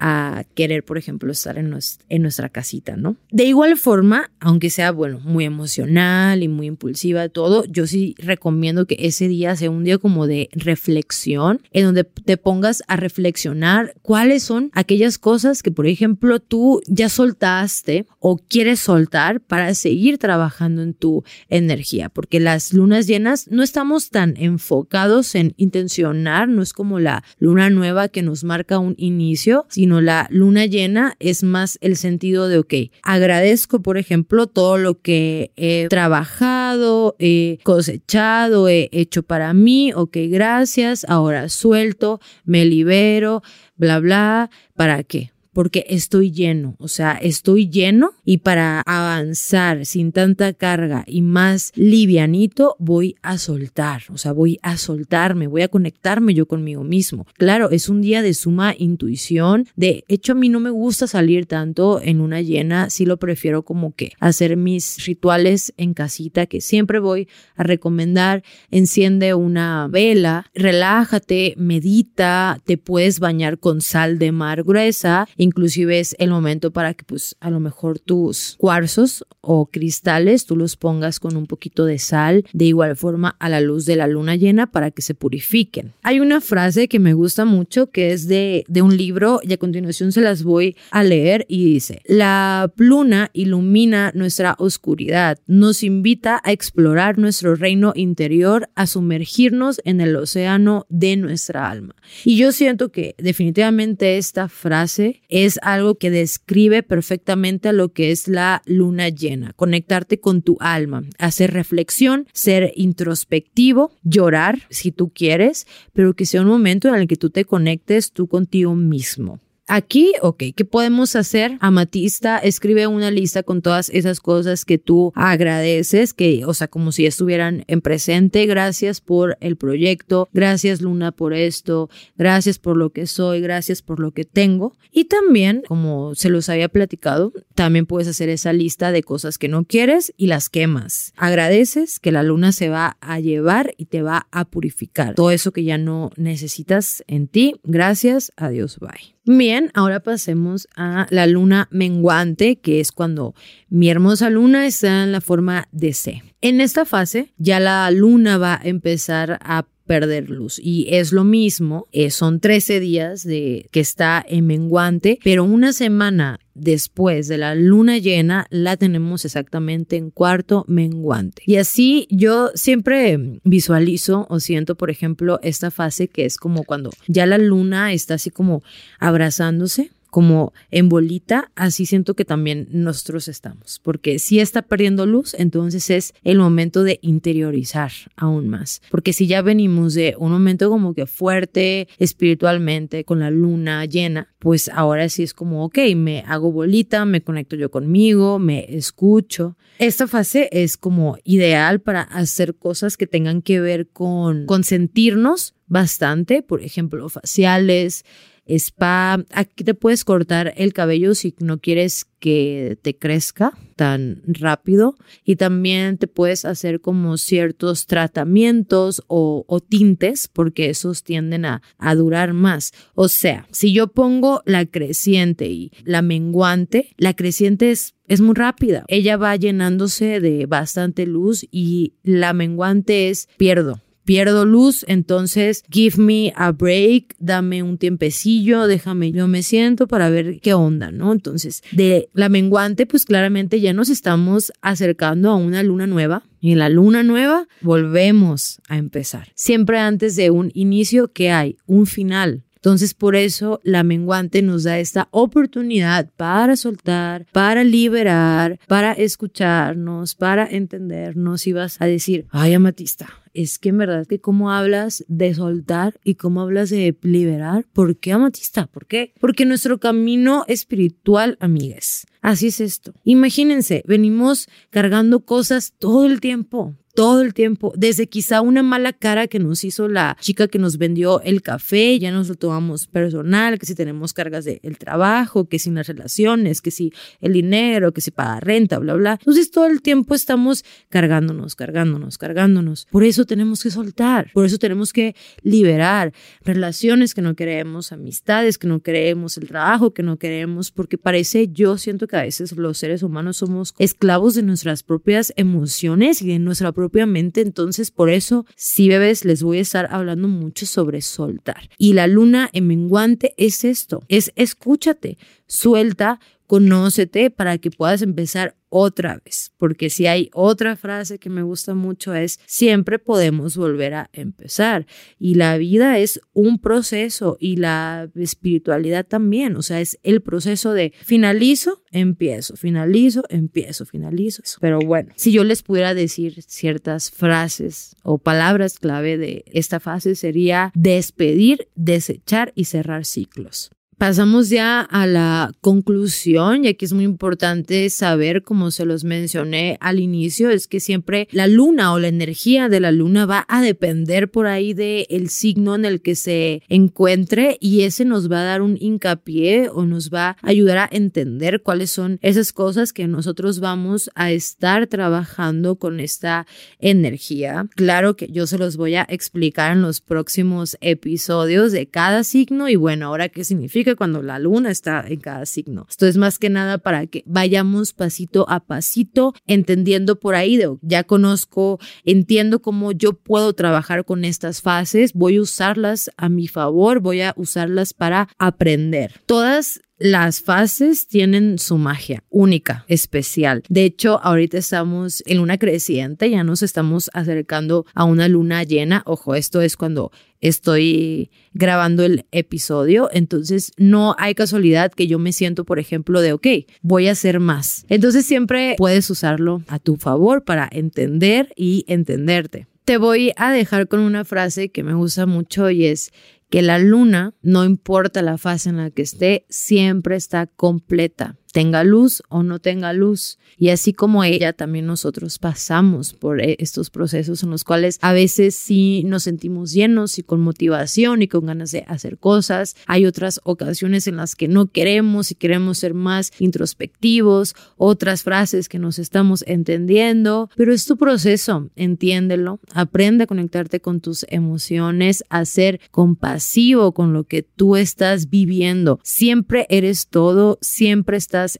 a 0.00 0.44
querer, 0.54 0.84
por 0.84 0.98
ejemplo, 0.98 1.32
estar 1.32 1.56
en, 1.56 1.74
en 2.08 2.22
nuestra 2.22 2.50
casita, 2.50 2.96
¿no? 2.96 3.16
De 3.30 3.44
igual 3.44 3.76
forma, 3.78 4.30
aunque 4.40 4.68
sea, 4.68 4.92
bueno, 4.92 5.18
muy 5.20 5.44
emocional 5.44 6.42
y 6.42 6.48
muy 6.48 6.66
impulsiva, 6.66 7.28
todo, 7.30 7.64
yo 7.64 7.86
sí 7.86 8.14
recomiendo 8.18 8.86
que 8.86 8.96
ese 9.00 9.28
día 9.28 9.56
sea 9.56 9.70
un 9.70 9.84
día 9.84 9.98
como 9.98 10.23
de 10.26 10.48
reflexión, 10.52 11.60
en 11.72 11.84
donde 11.84 12.04
te 12.04 12.36
pongas 12.36 12.82
a 12.88 12.96
reflexionar 12.96 13.94
cuáles 14.02 14.42
son 14.42 14.70
aquellas 14.74 15.18
cosas 15.18 15.62
que, 15.62 15.70
por 15.70 15.86
ejemplo, 15.86 16.40
tú 16.40 16.80
ya 16.86 17.08
soltaste 17.08 18.06
o 18.18 18.36
quieres 18.36 18.80
soltar 18.80 19.40
para 19.40 19.74
seguir 19.74 20.18
trabajando 20.18 20.82
en 20.82 20.94
tu 20.94 21.24
energía, 21.48 22.08
porque 22.08 22.40
las 22.40 22.72
lunas 22.72 23.06
llenas 23.06 23.48
no 23.50 23.62
estamos 23.62 24.10
tan 24.10 24.34
enfocados 24.36 25.34
en 25.34 25.54
intencionar, 25.56 26.48
no 26.48 26.62
es 26.62 26.72
como 26.72 27.00
la 27.00 27.24
luna 27.38 27.70
nueva 27.70 28.08
que 28.08 28.22
nos 28.22 28.44
marca 28.44 28.78
un 28.78 28.94
inicio, 28.98 29.66
sino 29.68 30.00
la 30.00 30.26
luna 30.30 30.66
llena 30.66 31.16
es 31.18 31.42
más 31.42 31.78
el 31.80 31.96
sentido 31.96 32.48
de, 32.48 32.58
ok, 32.58 32.74
agradezco, 33.02 33.82
por 33.82 33.98
ejemplo, 33.98 34.46
todo 34.46 34.78
lo 34.78 35.00
que 35.00 35.52
he 35.56 35.86
trabajado, 35.88 37.16
he 37.18 37.58
cosechado, 37.62 38.68
he 38.68 38.88
hecho 38.92 39.22
para 39.22 39.52
mí, 39.54 39.92
ok, 39.94 40.13
gracias, 40.14 41.04
ahora 41.08 41.48
suelto, 41.48 42.20
me 42.44 42.64
libero, 42.64 43.42
bla, 43.76 44.00
bla. 44.00 44.50
¿Para 44.74 45.02
qué? 45.02 45.33
Porque 45.54 45.86
estoy 45.88 46.32
lleno, 46.32 46.76
o 46.78 46.88
sea, 46.88 47.12
estoy 47.12 47.70
lleno 47.70 48.10
y 48.24 48.38
para 48.38 48.82
avanzar 48.82 49.86
sin 49.86 50.12
tanta 50.12 50.52
carga 50.52 51.04
y 51.06 51.22
más 51.22 51.72
livianito 51.76 52.76
voy 52.78 53.16
a 53.22 53.38
soltar, 53.38 54.02
o 54.10 54.18
sea, 54.18 54.32
voy 54.32 54.58
a 54.62 54.76
soltarme, 54.76 55.46
voy 55.46 55.62
a 55.62 55.68
conectarme 55.68 56.34
yo 56.34 56.46
conmigo 56.46 56.84
mismo. 56.84 57.26
Claro, 57.38 57.70
es 57.70 57.88
un 57.88 58.02
día 58.02 58.20
de 58.20 58.34
suma 58.34 58.74
intuición, 58.76 59.66
de 59.76 60.04
hecho 60.08 60.32
a 60.32 60.34
mí 60.34 60.48
no 60.48 60.60
me 60.60 60.70
gusta 60.70 61.06
salir 61.06 61.46
tanto 61.46 62.00
en 62.02 62.20
una 62.20 62.42
llena, 62.42 62.90
sí 62.90 63.06
lo 63.06 63.18
prefiero 63.18 63.62
como 63.62 63.94
que 63.94 64.12
hacer 64.20 64.56
mis 64.56 65.06
rituales 65.06 65.72
en 65.76 65.94
casita 65.94 66.46
que 66.46 66.60
siempre 66.60 66.98
voy 66.98 67.28
a 67.54 67.62
recomendar, 67.62 68.42
enciende 68.70 69.34
una 69.34 69.86
vela, 69.88 70.46
relájate, 70.54 71.54
medita, 71.56 72.60
te 72.64 72.76
puedes 72.76 73.20
bañar 73.20 73.58
con 73.58 73.80
sal 73.80 74.18
de 74.18 74.32
mar 74.32 74.64
gruesa, 74.64 75.28
inclusive 75.44 76.00
es 76.00 76.16
el 76.18 76.30
momento 76.30 76.72
para 76.72 76.94
que 76.94 77.04
pues 77.04 77.36
a 77.40 77.50
lo 77.50 77.60
mejor 77.60 77.98
tus 77.98 78.56
cuarzos 78.58 79.24
o 79.40 79.66
cristales 79.66 80.46
tú 80.46 80.56
los 80.56 80.76
pongas 80.76 81.20
con 81.20 81.36
un 81.36 81.46
poquito 81.46 81.84
de 81.84 81.98
sal, 81.98 82.44
de 82.52 82.64
igual 82.64 82.96
forma 82.96 83.36
a 83.38 83.48
la 83.48 83.60
luz 83.60 83.86
de 83.86 83.96
la 83.96 84.06
luna 84.06 84.36
llena 84.36 84.70
para 84.70 84.90
que 84.90 85.02
se 85.02 85.14
purifiquen. 85.14 85.92
Hay 86.02 86.20
una 86.20 86.40
frase 86.40 86.88
que 86.88 86.98
me 86.98 87.14
gusta 87.14 87.44
mucho 87.44 87.90
que 87.90 88.12
es 88.12 88.26
de, 88.26 88.64
de 88.68 88.82
un 88.82 88.96
libro 88.96 89.40
y 89.42 89.52
a 89.52 89.58
continuación 89.58 90.12
se 90.12 90.20
las 90.20 90.42
voy 90.42 90.76
a 90.90 91.04
leer 91.04 91.44
y 91.48 91.64
dice, 91.64 92.00
la 92.06 92.72
luna 92.76 93.30
ilumina 93.32 94.12
nuestra 94.14 94.56
oscuridad, 94.58 95.38
nos 95.46 95.82
invita 95.82 96.40
a 96.44 96.52
explorar 96.52 97.18
nuestro 97.18 97.54
reino 97.54 97.92
interior, 97.94 98.70
a 98.74 98.86
sumergirnos 98.86 99.80
en 99.84 100.00
el 100.00 100.16
océano 100.16 100.86
de 100.88 101.16
nuestra 101.16 101.70
alma. 101.70 101.94
Y 102.24 102.36
yo 102.36 102.52
siento 102.52 102.90
que 102.90 103.14
definitivamente 103.18 104.16
esta 104.16 104.48
frase 104.48 105.22
es 105.34 105.58
algo 105.62 105.96
que 105.96 106.12
describe 106.12 106.84
perfectamente 106.84 107.72
lo 107.72 107.92
que 107.92 108.12
es 108.12 108.28
la 108.28 108.62
luna 108.66 109.08
llena, 109.08 109.52
conectarte 109.54 110.20
con 110.20 110.42
tu 110.42 110.56
alma, 110.60 111.02
hacer 111.18 111.52
reflexión, 111.52 112.28
ser 112.32 112.72
introspectivo, 112.76 113.90
llorar 114.04 114.60
si 114.70 114.92
tú 114.92 115.10
quieres, 115.12 115.66
pero 115.92 116.14
que 116.14 116.24
sea 116.24 116.40
un 116.42 116.46
momento 116.46 116.86
en 116.86 116.94
el 116.94 117.08
que 117.08 117.16
tú 117.16 117.30
te 117.30 117.44
conectes 117.44 118.12
tú 118.12 118.28
contigo 118.28 118.76
mismo. 118.76 119.40
Aquí, 119.66 120.12
ok, 120.20 120.42
¿qué 120.54 120.64
podemos 120.66 121.16
hacer? 121.16 121.56
Amatista, 121.60 122.36
escribe 122.36 122.86
una 122.86 123.10
lista 123.10 123.42
con 123.42 123.62
todas 123.62 123.88
esas 123.88 124.20
cosas 124.20 124.66
que 124.66 124.76
tú 124.76 125.10
agradeces, 125.14 126.12
que, 126.12 126.44
o 126.44 126.52
sea, 126.52 126.68
como 126.68 126.92
si 126.92 127.06
estuvieran 127.06 127.64
en 127.66 127.80
presente. 127.80 128.44
Gracias 128.44 129.00
por 129.00 129.38
el 129.40 129.56
proyecto, 129.56 130.28
gracias 130.34 130.82
Luna 130.82 131.12
por 131.12 131.32
esto, 131.32 131.88
gracias 132.16 132.58
por 132.58 132.76
lo 132.76 132.90
que 132.90 133.06
soy, 133.06 133.40
gracias 133.40 133.80
por 133.80 134.00
lo 134.00 134.10
que 134.10 134.24
tengo. 134.24 134.76
Y 134.92 135.06
también, 135.06 135.62
como 135.66 136.14
se 136.14 136.28
los 136.28 136.50
había 136.50 136.68
platicado, 136.68 137.32
también 137.54 137.86
puedes 137.86 138.06
hacer 138.06 138.28
esa 138.28 138.52
lista 138.52 138.92
de 138.92 139.02
cosas 139.02 139.38
que 139.38 139.48
no 139.48 139.64
quieres 139.64 140.12
y 140.18 140.26
las 140.26 140.50
quemas. 140.50 141.14
Agradeces 141.16 142.00
que 142.00 142.12
la 142.12 142.22
luna 142.22 142.52
se 142.52 142.68
va 142.68 142.98
a 143.00 143.18
llevar 143.18 143.72
y 143.78 143.86
te 143.86 144.02
va 144.02 144.26
a 144.30 144.44
purificar. 144.44 145.14
Todo 145.14 145.30
eso 145.30 145.52
que 145.52 145.64
ya 145.64 145.78
no 145.78 146.10
necesitas 146.16 147.02
en 147.06 147.28
ti. 147.28 147.54
Gracias, 147.64 148.30
adiós, 148.36 148.78
bye. 148.78 149.13
Bien, 149.26 149.70
ahora 149.72 150.00
pasemos 150.00 150.68
a 150.76 151.06
la 151.08 151.26
luna 151.26 151.68
menguante, 151.70 152.56
que 152.56 152.80
es 152.80 152.92
cuando 152.92 153.34
mi 153.70 153.88
hermosa 153.88 154.28
luna 154.28 154.66
está 154.66 155.02
en 155.02 155.12
la 155.12 155.22
forma 155.22 155.66
de 155.72 155.94
C. 155.94 156.22
En 156.42 156.60
esta 156.60 156.84
fase 156.84 157.32
ya 157.38 157.58
la 157.58 157.90
luna 157.90 158.36
va 158.36 158.56
a 158.56 158.68
empezar 158.68 159.38
a 159.40 159.66
perder 159.86 160.28
luz. 160.28 160.60
Y 160.62 160.88
es 160.90 161.12
lo 161.12 161.24
mismo, 161.24 161.86
eh, 161.92 162.10
son 162.10 162.38
13 162.38 162.80
días 162.80 163.24
de 163.24 163.66
que 163.70 163.80
está 163.80 164.22
en 164.28 164.46
menguante, 164.46 165.18
pero 165.24 165.44
una 165.44 165.72
semana 165.72 166.38
después 166.54 167.28
de 167.28 167.38
la 167.38 167.54
luna 167.54 167.98
llena 167.98 168.46
la 168.50 168.76
tenemos 168.76 169.24
exactamente 169.24 169.96
en 169.96 170.10
cuarto 170.10 170.64
menguante. 170.68 171.42
Y 171.46 171.56
así 171.56 172.06
yo 172.10 172.50
siempre 172.54 173.40
visualizo 173.44 174.26
o 174.30 174.40
siento, 174.40 174.76
por 174.76 174.90
ejemplo, 174.90 175.40
esta 175.42 175.70
fase 175.70 176.08
que 176.08 176.24
es 176.24 176.36
como 176.36 176.64
cuando 176.64 176.90
ya 177.08 177.26
la 177.26 177.38
luna 177.38 177.92
está 177.92 178.14
así 178.14 178.30
como 178.30 178.62
abrazándose 178.98 179.90
como 180.14 180.52
en 180.70 180.88
bolita, 180.88 181.50
así 181.56 181.86
siento 181.86 182.14
que 182.14 182.24
también 182.24 182.68
nosotros 182.70 183.26
estamos, 183.26 183.80
porque 183.82 184.20
si 184.20 184.38
está 184.38 184.62
perdiendo 184.62 185.06
luz, 185.06 185.34
entonces 185.36 185.90
es 185.90 186.14
el 186.22 186.38
momento 186.38 186.84
de 186.84 187.00
interiorizar 187.02 187.90
aún 188.14 188.48
más, 188.48 188.80
porque 188.92 189.12
si 189.12 189.26
ya 189.26 189.42
venimos 189.42 189.92
de 189.94 190.14
un 190.16 190.30
momento 190.30 190.70
como 190.70 190.94
que 190.94 191.06
fuerte 191.06 191.88
espiritualmente 191.98 193.04
con 193.04 193.18
la 193.18 193.32
luna 193.32 193.86
llena, 193.86 194.32
pues 194.38 194.68
ahora 194.68 195.08
sí 195.08 195.24
es 195.24 195.34
como, 195.34 195.64
ok, 195.64 195.78
me 195.96 196.22
hago 196.28 196.52
bolita, 196.52 197.04
me 197.06 197.20
conecto 197.20 197.56
yo 197.56 197.72
conmigo, 197.72 198.38
me 198.38 198.76
escucho. 198.76 199.56
Esta 199.80 200.06
fase 200.06 200.48
es 200.52 200.76
como 200.76 201.18
ideal 201.24 201.80
para 201.80 202.02
hacer 202.02 202.54
cosas 202.54 202.96
que 202.96 203.08
tengan 203.08 203.42
que 203.42 203.58
ver 203.58 203.88
con, 203.88 204.46
con 204.46 204.62
sentirnos 204.62 205.56
bastante, 205.66 206.42
por 206.42 206.62
ejemplo, 206.62 207.08
faciales, 207.08 208.04
spa. 208.46 209.24
Aquí 209.32 209.64
te 209.64 209.74
puedes 209.74 210.04
cortar 210.04 210.52
el 210.56 210.72
cabello 210.72 211.14
si 211.14 211.34
no 211.38 211.58
quieres 211.58 212.06
que 212.18 212.78
te 212.80 212.96
crezca 212.96 213.52
tan 213.76 214.22
rápido 214.26 214.96
y 215.24 215.36
también 215.36 215.98
te 215.98 216.06
puedes 216.06 216.44
hacer 216.44 216.80
como 216.80 217.18
ciertos 217.18 217.86
tratamientos 217.86 219.02
o, 219.08 219.44
tintes 219.68 220.28
porque 220.28 220.70
esos 220.70 221.02
tienden 221.04 221.44
a, 221.44 221.62
a 221.78 221.94
durar 221.94 222.32
más. 222.32 222.72
O 222.94 223.08
sea, 223.08 223.46
si 223.50 223.72
yo 223.72 223.88
pongo 223.88 224.42
la 224.46 224.64
creciente 224.64 225.48
y 225.48 225.72
la 225.84 226.02
menguante, 226.02 226.94
la 226.96 227.14
creciente 227.14 227.70
es 227.70 227.94
es 228.06 228.20
muy 228.20 228.34
rápida. 228.34 228.84
Ella 228.88 229.16
va 229.16 229.34
llenándose 229.34 230.20
de 230.20 230.44
bastante 230.44 231.06
luz 231.06 231.46
y 231.50 231.94
la 232.02 232.34
menguante 232.34 233.08
es 233.08 233.28
pierdo 233.38 233.83
pierdo 234.04 234.44
luz, 234.44 234.84
entonces 234.88 235.64
give 235.70 236.00
me 236.00 236.32
a 236.36 236.52
break, 236.52 237.14
dame 237.18 237.62
un 237.62 237.78
tiempecillo, 237.78 238.66
déjame, 238.66 239.12
yo 239.12 239.28
me 239.28 239.42
siento 239.42 239.86
para 239.86 240.10
ver 240.10 240.40
qué 240.40 240.54
onda, 240.54 240.90
¿no? 240.90 241.12
Entonces, 241.12 241.62
de 241.72 242.08
la 242.12 242.28
menguante, 242.28 242.86
pues 242.86 243.04
claramente 243.04 243.60
ya 243.60 243.72
nos 243.72 243.88
estamos 243.88 244.52
acercando 244.60 245.30
a 245.30 245.36
una 245.36 245.62
luna 245.62 245.86
nueva. 245.86 246.22
Y 246.40 246.52
en 246.52 246.58
la 246.58 246.68
luna 246.68 247.02
nueva 247.02 247.48
volvemos 247.62 248.60
a 248.68 248.76
empezar. 248.76 249.28
Siempre 249.34 249.78
antes 249.78 250.14
de 250.14 250.30
un 250.30 250.50
inicio 250.52 251.10
que 251.10 251.30
hay, 251.30 251.56
un 251.66 251.86
final. 251.86 252.42
Entonces, 252.64 252.94
por 252.94 253.14
eso 253.14 253.60
la 253.62 253.82
menguante 253.82 254.40
nos 254.40 254.62
da 254.62 254.78
esta 254.78 255.08
oportunidad 255.10 256.08
para 256.16 256.56
soltar, 256.56 257.26
para 257.30 257.62
liberar, 257.62 258.58
para 258.66 258.92
escucharnos, 258.92 260.14
para 260.14 260.46
entendernos 260.46 261.46
y 261.46 261.52
vas 261.52 261.78
a 261.82 261.84
decir, 261.84 262.24
ay, 262.30 262.54
amatista, 262.54 263.10
es 263.34 263.58
que 263.58 263.68
en 263.68 263.76
verdad 263.76 264.06
que 264.06 264.18
cómo 264.18 264.50
hablas 264.50 265.04
de 265.08 265.34
soltar 265.34 266.00
y 266.04 266.14
cómo 266.14 266.40
hablas 266.40 266.70
de 266.70 266.96
liberar, 267.02 267.66
¿por 267.74 267.98
qué 267.98 268.12
amatista? 268.12 268.66
¿Por 268.66 268.86
qué? 268.86 269.12
Porque 269.20 269.44
nuestro 269.44 269.78
camino 269.78 270.46
espiritual, 270.48 271.36
amigues, 271.40 272.06
así 272.22 272.46
es 272.46 272.60
esto. 272.60 272.94
Imagínense, 273.04 273.84
venimos 273.86 274.48
cargando 274.70 275.20
cosas 275.20 275.74
todo 275.78 276.06
el 276.06 276.18
tiempo, 276.20 276.74
todo 276.94 277.22
el 277.22 277.34
tiempo, 277.34 277.72
desde 277.76 278.06
quizá 278.06 278.40
una 278.40 278.62
mala 278.62 278.92
cara 278.92 279.26
que 279.26 279.40
nos 279.40 279.64
hizo 279.64 279.88
la 279.88 280.16
chica 280.20 280.46
que 280.46 280.60
nos 280.60 280.78
vendió 280.78 281.20
el 281.22 281.42
café, 281.42 281.98
ya 281.98 282.12
nos 282.12 282.28
lo 282.28 282.36
tomamos 282.36 282.86
personal, 282.86 283.58
que 283.58 283.66
si 283.66 283.74
tenemos 283.74 284.12
cargas 284.12 284.44
del 284.44 284.60
el 284.62 284.78
trabajo, 284.78 285.48
que 285.48 285.58
si 285.58 285.70
las 285.70 285.88
relaciones, 285.88 286.62
que 286.62 286.70
si 286.70 286.92
el 287.20 287.32
dinero, 287.32 287.92
que 287.92 288.00
si 288.00 288.12
para 288.12 288.38
renta, 288.38 288.78
bla, 288.78 288.94
bla. 288.94 289.12
Entonces 289.18 289.50
todo 289.50 289.66
el 289.66 289.82
tiempo 289.82 290.14
estamos 290.14 290.64
cargándonos, 290.88 291.56
cargándonos, 291.56 292.16
cargándonos. 292.16 292.86
Por 292.90 293.02
eso 293.02 293.24
tenemos 293.24 293.62
que 293.62 293.70
soltar, 293.70 294.30
por 294.32 294.46
eso 294.46 294.58
tenemos 294.58 294.92
que 294.92 295.16
liberar 295.42 296.12
relaciones 296.44 297.12
que 297.12 297.22
no 297.22 297.34
queremos, 297.34 297.90
amistades 297.90 298.56
que 298.56 298.68
no 298.68 298.80
queremos, 298.80 299.36
el 299.36 299.48
trabajo 299.48 299.92
que 299.92 300.04
no 300.04 300.16
queremos, 300.16 300.70
porque 300.70 300.96
parece, 300.96 301.48
yo 301.48 301.76
siento 301.76 302.06
que 302.06 302.16
a 302.16 302.22
veces 302.22 302.56
los 302.56 302.78
seres 302.78 303.02
humanos 303.02 303.38
somos 303.38 303.74
esclavos 303.78 304.34
de 304.36 304.42
nuestras 304.42 304.84
propias 304.84 305.32
emociones 305.36 306.22
y 306.22 306.28
de 306.28 306.38
nuestra 306.38 306.70
propia 306.70 306.83
propiamente. 306.84 307.40
Entonces, 307.40 307.90
por 307.90 308.10
eso, 308.10 308.44
si 308.56 308.88
bebés, 308.88 309.24
les 309.24 309.42
voy 309.42 309.58
a 309.58 309.62
estar 309.62 309.88
hablando 309.90 310.28
mucho 310.28 310.66
sobre 310.66 311.00
soltar. 311.00 311.70
Y 311.78 311.94
la 311.94 312.06
luna 312.06 312.50
en 312.52 312.66
menguante 312.66 313.32
es 313.38 313.64
esto, 313.64 314.02
es 314.08 314.32
escúchate, 314.36 315.16
suelta, 315.46 316.20
conócete 316.46 317.30
para 317.30 317.56
que 317.56 317.70
puedas 317.70 318.02
empezar 318.02 318.54
otra 318.76 319.20
vez, 319.24 319.52
porque 319.56 319.88
si 319.88 320.08
hay 320.08 320.30
otra 320.32 320.74
frase 320.74 321.20
que 321.20 321.30
me 321.30 321.42
gusta 321.44 321.74
mucho 321.74 322.12
es 322.12 322.40
siempre 322.44 322.98
podemos 322.98 323.56
volver 323.56 323.94
a 323.94 324.10
empezar 324.12 324.84
y 325.16 325.36
la 325.36 325.56
vida 325.58 326.00
es 326.00 326.20
un 326.32 326.58
proceso 326.58 327.36
y 327.38 327.54
la 327.54 328.10
espiritualidad 328.16 329.06
también, 329.06 329.54
o 329.54 329.62
sea, 329.62 329.80
es 329.80 330.00
el 330.02 330.22
proceso 330.22 330.72
de 330.72 330.92
finalizo, 331.04 331.84
empiezo, 331.92 332.56
finalizo, 332.56 333.22
empiezo, 333.28 333.86
finalizo. 333.86 334.42
Pero 334.60 334.80
bueno, 334.80 335.12
si 335.14 335.30
yo 335.30 335.44
les 335.44 335.62
pudiera 335.62 335.94
decir 335.94 336.42
ciertas 336.42 337.12
frases 337.12 337.94
o 338.02 338.18
palabras 338.18 338.80
clave 338.80 339.16
de 339.16 339.44
esta 339.52 339.78
fase 339.78 340.16
sería 340.16 340.72
despedir, 340.74 341.68
desechar 341.76 342.52
y 342.56 342.64
cerrar 342.64 343.04
ciclos. 343.04 343.70
Pasamos 343.98 344.50
ya 344.50 344.80
a 344.80 345.06
la 345.06 345.52
conclusión, 345.60 346.64
y 346.64 346.68
aquí 346.68 346.84
es 346.84 346.92
muy 346.92 347.04
importante 347.04 347.88
saber, 347.90 348.42
como 348.42 348.70
se 348.70 348.84
los 348.84 349.04
mencioné 349.04 349.78
al 349.80 350.00
inicio, 350.00 350.50
es 350.50 350.66
que 350.66 350.80
siempre 350.80 351.28
la 351.30 351.46
luna 351.46 351.92
o 351.92 351.98
la 351.98 352.08
energía 352.08 352.68
de 352.68 352.80
la 352.80 352.92
luna 352.92 353.26
va 353.26 353.44
a 353.48 353.62
depender 353.62 354.30
por 354.30 354.46
ahí 354.46 354.74
del 354.74 355.06
el 355.08 355.28
signo 355.28 355.74
en 355.74 355.84
el 355.84 356.00
que 356.00 356.14
se 356.14 356.62
encuentre 356.68 357.56
y 357.60 357.82
ese 357.82 358.04
nos 358.04 358.30
va 358.30 358.40
a 358.40 358.44
dar 358.44 358.62
un 358.62 358.76
hincapié 358.80 359.68
o 359.68 359.84
nos 359.84 360.10
va 360.10 360.30
a 360.30 360.36
ayudar 360.42 360.78
a 360.78 360.88
entender 360.90 361.62
cuáles 361.62 361.90
son 361.90 362.18
esas 362.22 362.52
cosas 362.52 362.92
que 362.92 363.06
nosotros 363.06 363.60
vamos 363.60 364.10
a 364.14 364.32
estar 364.32 364.86
trabajando 364.86 365.76
con 365.76 366.00
esta 366.00 366.46
energía. 366.78 367.66
Claro 367.74 368.16
que 368.16 368.28
yo 368.28 368.46
se 368.46 368.58
los 368.58 368.76
voy 368.76 368.94
a 368.94 369.06
explicar 369.08 369.72
en 369.72 369.82
los 369.82 370.00
próximos 370.00 370.76
episodios 370.80 371.72
de 371.72 371.86
cada 371.86 372.24
signo 372.24 372.68
y 372.68 372.76
bueno, 372.76 373.06
ahora 373.06 373.28
qué 373.28 373.44
significa 373.44 373.83
cuando 373.96 374.22
la 374.22 374.38
luna 374.38 374.70
está 374.70 375.04
en 375.06 375.20
cada 375.20 375.46
signo. 375.46 375.86
Esto 375.88 376.06
es 376.06 376.16
más 376.16 376.38
que 376.38 376.50
nada 376.50 376.78
para 376.78 377.06
que 377.06 377.22
vayamos 377.26 377.92
pasito 377.92 378.46
a 378.48 378.60
pasito 378.60 379.34
entendiendo 379.46 380.18
por 380.18 380.34
ahí 380.34 380.56
de 380.56 380.74
ya 380.82 381.04
conozco, 381.04 381.78
entiendo 382.04 382.60
cómo 382.62 382.92
yo 382.92 383.12
puedo 383.12 383.52
trabajar 383.52 384.04
con 384.04 384.24
estas 384.24 384.62
fases, 384.62 385.12
voy 385.12 385.36
a 385.36 385.42
usarlas 385.42 386.10
a 386.16 386.28
mi 386.28 386.48
favor, 386.48 387.00
voy 387.00 387.20
a 387.20 387.34
usarlas 387.36 387.92
para 387.92 388.28
aprender. 388.38 389.20
Todas 389.26 389.80
las 389.98 390.40
fases 390.40 391.06
tienen 391.06 391.58
su 391.58 391.78
magia 391.78 392.24
única, 392.30 392.84
especial. 392.88 393.62
De 393.68 393.84
hecho, 393.84 394.20
ahorita 394.22 394.58
estamos 394.58 395.22
en 395.26 395.38
luna 395.38 395.58
creciente, 395.58 396.30
ya 396.30 396.44
nos 396.44 396.62
estamos 396.62 397.10
acercando 397.14 397.86
a 397.94 398.04
una 398.04 398.28
luna 398.28 398.64
llena. 398.64 399.02
Ojo, 399.06 399.34
esto 399.34 399.60
es 399.60 399.76
cuando 399.76 400.10
estoy 400.40 401.30
grabando 401.52 402.04
el 402.04 402.26
episodio, 402.32 403.08
entonces 403.12 403.72
no 403.76 404.14
hay 404.18 404.34
casualidad 404.34 404.92
que 404.92 405.06
yo 405.06 405.18
me 405.18 405.32
siento, 405.32 405.64
por 405.64 405.78
ejemplo, 405.78 406.20
de, 406.20 406.32
ok, 406.32 406.46
voy 406.82 407.08
a 407.08 407.12
hacer 407.12 407.40
más. 407.40 407.86
Entonces 407.88 408.26
siempre 408.26 408.74
puedes 408.76 409.08
usarlo 409.08 409.62
a 409.68 409.78
tu 409.78 409.96
favor 409.96 410.44
para 410.44 410.68
entender 410.70 411.52
y 411.56 411.84
entenderte. 411.88 412.66
Te 412.84 412.98
voy 412.98 413.32
a 413.36 413.50
dejar 413.50 413.88
con 413.88 414.00
una 414.00 414.26
frase 414.26 414.70
que 414.70 414.82
me 414.82 414.92
gusta 414.92 415.24
mucho 415.24 415.70
y 415.70 415.86
es 415.86 416.12
que 416.50 416.60
la 416.60 416.78
luna, 416.78 417.32
no 417.40 417.64
importa 417.64 418.20
la 418.20 418.36
fase 418.36 418.68
en 418.68 418.76
la 418.76 418.90
que 418.90 419.00
esté, 419.00 419.46
siempre 419.48 420.16
está 420.16 420.46
completa 420.46 421.38
tenga 421.54 421.84
luz 421.84 422.20
o 422.30 422.42
no 422.42 422.58
tenga 422.58 422.92
luz. 422.92 423.38
Y 423.56 423.68
así 423.68 423.92
como 423.92 424.24
ella, 424.24 424.52
también 424.52 424.86
nosotros 424.86 425.38
pasamos 425.38 426.12
por 426.12 426.40
eh, 426.40 426.56
estos 426.58 426.90
procesos 426.90 427.44
en 427.44 427.50
los 427.50 427.62
cuales 427.62 428.00
a 428.02 428.12
veces 428.12 428.56
sí 428.56 429.04
nos 429.06 429.22
sentimos 429.22 429.72
llenos 429.72 430.18
y 430.18 430.24
con 430.24 430.40
motivación 430.40 431.22
y 431.22 431.28
con 431.28 431.46
ganas 431.46 431.70
de 431.70 431.84
hacer 431.86 432.18
cosas. 432.18 432.74
Hay 432.86 433.06
otras 433.06 433.40
ocasiones 433.44 434.08
en 434.08 434.16
las 434.16 434.34
que 434.34 434.48
no 434.48 434.66
queremos 434.66 435.30
y 435.30 435.36
queremos 435.36 435.78
ser 435.78 435.94
más 435.94 436.32
introspectivos, 436.40 437.54
otras 437.76 438.24
frases 438.24 438.68
que 438.68 438.80
nos 438.80 438.98
estamos 438.98 439.44
entendiendo, 439.46 440.50
pero 440.56 440.74
es 440.74 440.86
tu 440.86 440.96
proceso, 440.96 441.70
entiéndelo, 441.76 442.58
aprende 442.72 443.24
a 443.24 443.26
conectarte 443.28 443.78
con 443.78 444.00
tus 444.00 444.26
emociones, 444.28 445.22
a 445.28 445.44
ser 445.44 445.80
compasivo 445.92 446.90
con 446.90 447.12
lo 447.12 447.22
que 447.22 447.44
tú 447.44 447.76
estás 447.76 448.28
viviendo. 448.28 448.98
Siempre 449.04 449.68
eres 449.70 450.08
todo, 450.08 450.58
siempre 450.60 451.16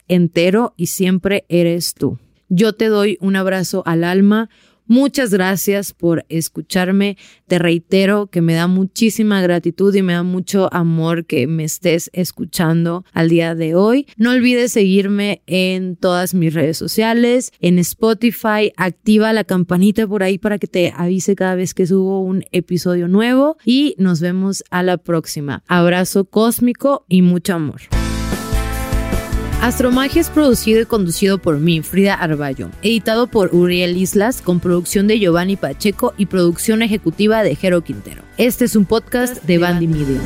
entero 0.09 0.75
y 0.77 0.87
siempre 0.87 1.45
eres 1.49 1.95
tú. 1.95 2.19
Yo 2.49 2.73
te 2.75 2.87
doy 2.87 3.19
un 3.21 3.37
abrazo 3.37 3.83
al 3.87 4.05
alma. 4.05 4.49
Muchas 4.87 5.33
gracias 5.33 5.95
por 5.95 6.27
escucharme. 6.29 7.17
Te 7.47 7.59
reitero 7.59 8.27
que 8.27 8.43
me 8.43 8.53
da 8.53 8.67
muchísima 8.67 9.41
gratitud 9.41 9.95
y 9.95 10.03
me 10.03 10.13
da 10.13 10.23
mucho 10.23 10.73
amor 10.75 11.25
que 11.25 11.47
me 11.47 11.65
estés 11.65 12.11
escuchando 12.13 13.05
al 13.15 13.31
día 13.31 13.55
de 13.55 13.75
hoy. 13.75 14.07
No 14.19 14.33
olvides 14.33 14.73
seguirme 14.73 15.43
en 15.47 15.97
todas 15.97 16.35
mis 16.35 16.53
redes 16.53 16.77
sociales, 16.77 17.51
en 17.61 17.79
Spotify. 17.79 18.73
Activa 18.77 19.33
la 19.33 19.45
campanita 19.45 20.07
por 20.07 20.23
ahí 20.23 20.37
para 20.37 20.59
que 20.59 20.67
te 20.67 20.93
avise 20.95 21.35
cada 21.35 21.55
vez 21.55 21.73
que 21.73 21.87
subo 21.87 22.21
un 22.21 22.45
episodio 22.53 23.09
nuevo 23.09 23.57
y 23.65 23.95
nos 23.97 24.21
vemos 24.21 24.65
a 24.71 24.83
la 24.83 24.99
próxima. 24.99 25.63
Abrazo 25.67 26.27
cósmico 26.27 27.07
y 27.09 27.23
mucho 27.23 27.55
amor. 27.55 27.81
Astromagia 29.61 30.21
es 30.21 30.29
producido 30.29 30.83
y 30.83 30.87
conducido 30.87 31.39
por 31.39 31.59
mí, 31.59 31.81
Frida 31.83 32.15
Arballo, 32.15 32.69
editado 32.83 33.27
por 33.27 33.55
Uriel 33.55 33.97
Islas, 33.97 34.43
con 34.43 34.61
producción 34.61 35.07
de 35.07 35.19
Giovanni 35.19 35.57
Pacheco 35.57 36.13
y 36.19 36.27
producción 36.27 36.83
ejecutiva 36.83 37.43
de 37.43 37.57
Jero 37.57 37.83
Quintero. 37.83 38.23
Este 38.37 38.67
es 38.67 38.77
un 38.77 38.85
podcast 38.85 39.43
de 39.45 39.59
Bandy 39.59 39.89
Media. 39.89 40.21